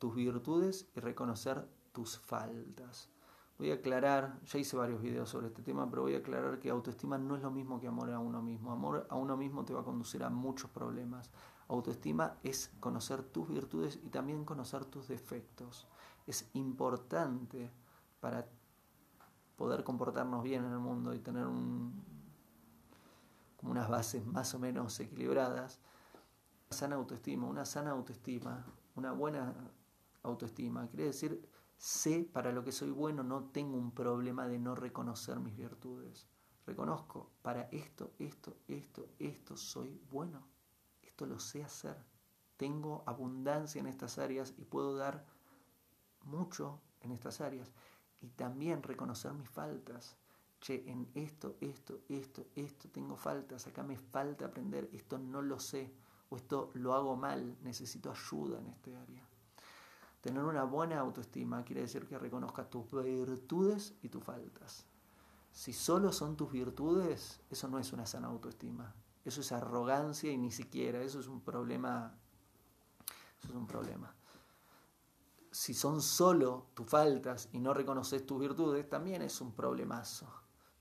tus 0.00 0.16
virtudes 0.16 0.88
y 0.96 0.98
reconocer 0.98 1.68
tus 1.92 2.18
faltas. 2.18 3.10
Voy 3.56 3.70
a 3.70 3.74
aclarar, 3.74 4.40
ya 4.46 4.58
hice 4.58 4.76
varios 4.76 5.00
videos 5.00 5.30
sobre 5.30 5.46
este 5.46 5.62
tema, 5.62 5.88
pero 5.88 6.02
voy 6.02 6.16
a 6.16 6.18
aclarar 6.18 6.58
que 6.58 6.68
autoestima 6.68 7.16
no 7.16 7.36
es 7.36 7.42
lo 7.42 7.52
mismo 7.52 7.80
que 7.80 7.86
amor 7.86 8.10
a 8.10 8.18
uno 8.18 8.42
mismo. 8.42 8.72
Amor 8.72 9.06
a 9.08 9.14
uno 9.14 9.36
mismo 9.36 9.64
te 9.64 9.72
va 9.72 9.82
a 9.82 9.84
conducir 9.84 10.24
a 10.24 10.30
muchos 10.30 10.68
problemas. 10.68 11.30
Autoestima 11.68 12.38
es 12.42 12.72
conocer 12.80 13.22
tus 13.22 13.48
virtudes 13.48 14.00
y 14.02 14.08
también 14.08 14.44
conocer 14.44 14.84
tus 14.84 15.06
defectos 15.06 15.86
es 16.26 16.48
importante 16.54 17.70
para 18.20 18.46
poder 19.56 19.84
comportarnos 19.84 20.42
bien 20.42 20.64
en 20.64 20.72
el 20.72 20.78
mundo 20.78 21.14
y 21.14 21.20
tener 21.20 21.46
unas 23.62 23.88
bases 23.88 24.26
más 24.26 24.54
o 24.54 24.58
menos 24.58 24.98
equilibradas. 25.00 25.80
Una 26.66 26.76
sana 26.76 26.96
autoestima, 26.96 27.46
una 27.46 27.64
sana 27.64 27.90
autoestima, 27.90 28.64
una 28.96 29.12
buena 29.12 29.54
autoestima, 30.22 30.88
quiere 30.88 31.04
decir, 31.06 31.48
sé 31.76 32.28
para 32.32 32.52
lo 32.52 32.64
que 32.64 32.72
soy 32.72 32.90
bueno, 32.90 33.22
no 33.22 33.44
tengo 33.44 33.76
un 33.76 33.92
problema 33.92 34.48
de 34.48 34.58
no 34.58 34.74
reconocer 34.74 35.38
mis 35.40 35.56
virtudes. 35.56 36.26
Reconozco, 36.66 37.30
para 37.42 37.62
esto, 37.64 38.14
esto, 38.18 38.56
esto, 38.66 39.06
esto 39.18 39.56
soy 39.56 40.00
bueno. 40.10 40.46
Esto 41.02 41.26
lo 41.26 41.38
sé 41.38 41.62
hacer. 41.62 41.96
Tengo 42.56 43.04
abundancia 43.06 43.80
en 43.80 43.86
estas 43.86 44.18
áreas 44.18 44.54
y 44.56 44.64
puedo 44.64 44.96
dar 44.96 45.26
mucho 46.26 46.80
en 47.00 47.12
estas 47.12 47.40
áreas 47.40 47.72
y 48.20 48.28
también 48.28 48.82
reconocer 48.82 49.32
mis 49.32 49.48
faltas. 49.48 50.16
Che, 50.60 50.82
en 50.90 51.10
esto, 51.14 51.56
esto, 51.60 52.00
esto, 52.08 52.46
esto 52.54 52.88
tengo 52.88 53.16
faltas, 53.16 53.66
acá 53.66 53.82
me 53.82 53.98
falta 53.98 54.46
aprender, 54.46 54.88
esto 54.92 55.18
no 55.18 55.42
lo 55.42 55.58
sé, 55.58 55.92
o 56.30 56.36
esto 56.36 56.70
lo 56.74 56.94
hago 56.94 57.16
mal, 57.16 57.58
necesito 57.62 58.10
ayuda 58.10 58.58
en 58.60 58.68
este 58.68 58.96
área. 58.96 59.22
Tener 60.22 60.42
una 60.42 60.64
buena 60.64 61.00
autoestima 61.00 61.62
quiere 61.64 61.82
decir 61.82 62.06
que 62.06 62.18
reconozcas 62.18 62.70
tus 62.70 62.90
virtudes 62.90 63.92
y 64.00 64.08
tus 64.08 64.24
faltas. 64.24 64.86
Si 65.52 65.74
solo 65.74 66.12
son 66.12 66.34
tus 66.34 66.50
virtudes, 66.50 67.40
eso 67.50 67.68
no 67.68 67.78
es 67.78 67.92
una 67.92 68.06
sana 68.06 68.28
autoestima. 68.28 68.94
Eso 69.22 69.42
es 69.42 69.52
arrogancia 69.52 70.32
y 70.32 70.38
ni 70.38 70.50
siquiera, 70.50 71.02
eso 71.02 71.20
es 71.20 71.28
un 71.28 71.42
problema. 71.42 72.18
Eso 73.38 73.48
es 73.48 73.54
un 73.54 73.66
problema. 73.66 74.14
Si 75.54 75.72
son 75.72 76.02
solo 76.02 76.66
tus 76.74 76.88
faltas 76.88 77.48
y 77.52 77.60
no 77.60 77.74
reconoces 77.74 78.26
tus 78.26 78.40
virtudes, 78.40 78.90
también 78.90 79.22
es 79.22 79.40
un 79.40 79.52
problemazo. 79.52 80.26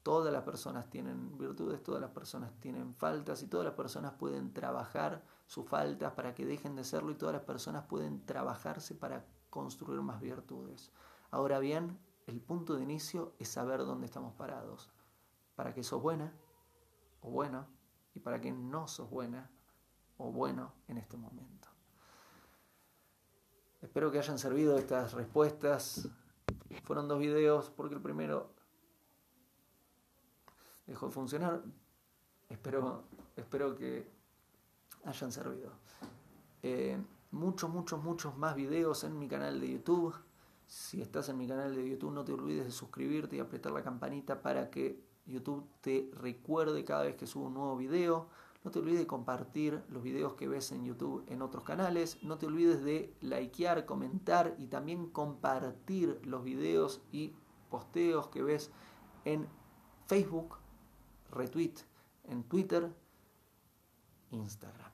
Todas 0.02 0.34
las 0.34 0.42
personas 0.42 0.90
tienen 0.90 1.38
virtudes, 1.38 1.84
todas 1.84 2.02
las 2.02 2.10
personas 2.10 2.52
tienen 2.60 2.96
faltas 2.96 3.44
y 3.44 3.48
todas 3.48 3.68
las 3.68 3.76
personas 3.76 4.14
pueden 4.14 4.52
trabajar 4.52 5.24
sus 5.46 5.70
faltas 5.70 6.14
para 6.14 6.34
que 6.34 6.48
dejen 6.48 6.76
de 6.76 6.84
serlo 6.84 7.12
y 7.12 7.16
todas 7.16 7.36
las 7.36 7.44
personas 7.44 7.86
pueden 7.86 8.26
trabajarse 8.26 8.96
para 8.96 9.24
construir 9.52 10.02
más 10.02 10.20
virtudes. 10.20 10.90
Ahora 11.30 11.60
bien, 11.60 12.00
el 12.26 12.42
punto 12.42 12.74
de 12.74 12.82
inicio 12.82 13.34
es 13.38 13.50
saber 13.50 13.82
dónde 13.82 14.08
estamos 14.08 14.34
parados. 14.34 14.90
Para 15.56 15.76
que 15.76 15.84
sos 15.84 16.02
buena 16.02 16.34
o 17.22 17.30
bueno 17.30 17.68
y 18.16 18.22
para 18.22 18.42
que 18.42 18.52
no 18.52 18.88
sos 18.88 19.08
buena 19.08 19.52
o 20.18 20.32
bueno 20.32 20.74
en 20.88 20.98
este 20.98 21.16
momento. 21.16 21.73
Espero 23.84 24.12
que 24.12 24.18
hayan 24.18 24.40
servido 24.40 24.78
estas 24.78 25.14
respuestas. 25.14 26.08
Fueron 26.86 27.10
dos 27.10 27.20
videos 27.20 27.70
porque 27.70 27.96
el 27.96 28.02
primero 28.02 28.50
dejó 30.88 31.08
de 31.08 31.12
funcionar. 31.12 31.62
Espero, 32.48 33.04
espero 33.36 33.76
que 33.76 34.10
hayan 35.04 35.34
servido. 35.34 35.72
Eh, 36.64 36.98
muchos, 37.32 37.70
muchos, 37.70 38.02
muchos 38.02 38.38
más 38.38 38.56
videos 38.56 39.04
en 39.04 39.20
mi 39.20 39.28
canal 39.28 39.60
de 39.60 39.74
YouTube. 39.74 40.16
Si 40.66 41.02
estás 41.02 41.28
en 41.28 41.38
mi 41.38 41.46
canal 41.46 41.76
de 41.76 41.88
YouTube, 41.88 42.14
no 42.14 42.24
te 42.24 42.32
olvides 42.32 42.66
de 42.66 42.72
suscribirte 42.72 43.36
y 43.36 43.40
apretar 43.42 43.74
la 43.74 43.84
campanita 43.84 44.42
para 44.42 44.70
que 44.70 45.04
YouTube 45.26 45.68
te 45.82 46.10
recuerde 46.14 46.86
cada 46.86 47.04
vez 47.04 47.18
que 47.18 47.28
subo 47.28 47.48
un 47.48 47.56
nuevo 47.56 47.76
video. 47.76 48.30
No 48.64 48.72
te 48.72 48.80
olvides 48.80 49.00
de 49.00 49.08
compartir 49.08 49.84
los 49.90 50.04
videos 50.04 50.36
que 50.36 50.48
ves 50.48 50.72
en 50.72 50.86
YouTube 50.86 51.26
en 51.28 51.42
otros 51.42 51.64
canales. 51.64 52.24
No 52.24 52.38
te 52.38 52.46
olvides 52.46 52.84
de 52.84 53.14
likear, 53.20 53.86
comentar 53.86 54.56
y 54.58 54.68
también 54.68 55.10
compartir 55.10 56.22
los 56.24 56.44
videos 56.44 57.02
y 57.12 57.34
posteos 57.70 58.28
que 58.30 58.42
ves 58.42 58.72
en 59.26 59.48
Facebook, 60.08 60.58
retweet, 61.32 61.74
en 62.24 62.44
Twitter, 62.44 62.94
Instagram. 64.32 64.92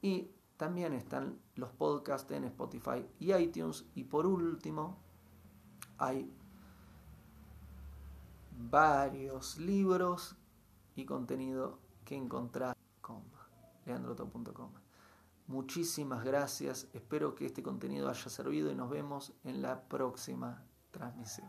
Y 0.00 0.30
también 0.56 0.94
están 0.94 1.38
los 1.56 1.70
podcasts 1.70 2.30
en 2.30 2.44
Spotify 2.44 3.06
y 3.18 3.34
iTunes. 3.34 3.84
Y 3.94 4.04
por 4.04 4.26
último, 4.26 4.96
hay 5.98 6.32
varios 8.70 9.58
libros 9.58 10.36
y 10.96 11.04
contenido 11.04 11.83
que 12.04 12.14
encontrás 12.16 12.74
con 13.00 13.22
leandroto.com. 13.86 14.70
Muchísimas 15.46 16.24
gracias, 16.24 16.86
espero 16.94 17.34
que 17.34 17.46
este 17.46 17.62
contenido 17.62 18.08
haya 18.08 18.30
servido 18.30 18.70
y 18.70 18.74
nos 18.74 18.88
vemos 18.88 19.32
en 19.44 19.60
la 19.60 19.82
próxima 19.82 20.62
transmisión. 20.90 21.48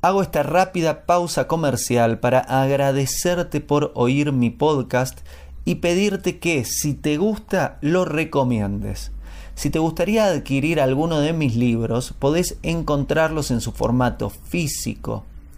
Hago 0.00 0.22
esta 0.22 0.42
rápida 0.42 1.06
pausa 1.06 1.48
comercial 1.48 2.20
para 2.20 2.40
agradecerte 2.40 3.60
por 3.60 3.92
oír 3.94 4.32
mi 4.32 4.50
podcast 4.50 5.20
y 5.64 5.76
pedirte 5.76 6.38
que 6.38 6.64
si 6.64 6.94
te 6.94 7.16
gusta 7.16 7.78
lo 7.80 8.04
recomiendes. 8.04 9.12
Si 9.54 9.70
te 9.70 9.80
gustaría 9.80 10.26
adquirir 10.26 10.80
alguno 10.80 11.18
de 11.18 11.32
mis 11.32 11.56
libros, 11.56 12.12
podés 12.12 12.58
encontrarlos 12.62 13.50
en 13.50 13.60
su 13.60 13.72
formato 13.72 14.30
físico 14.30 15.24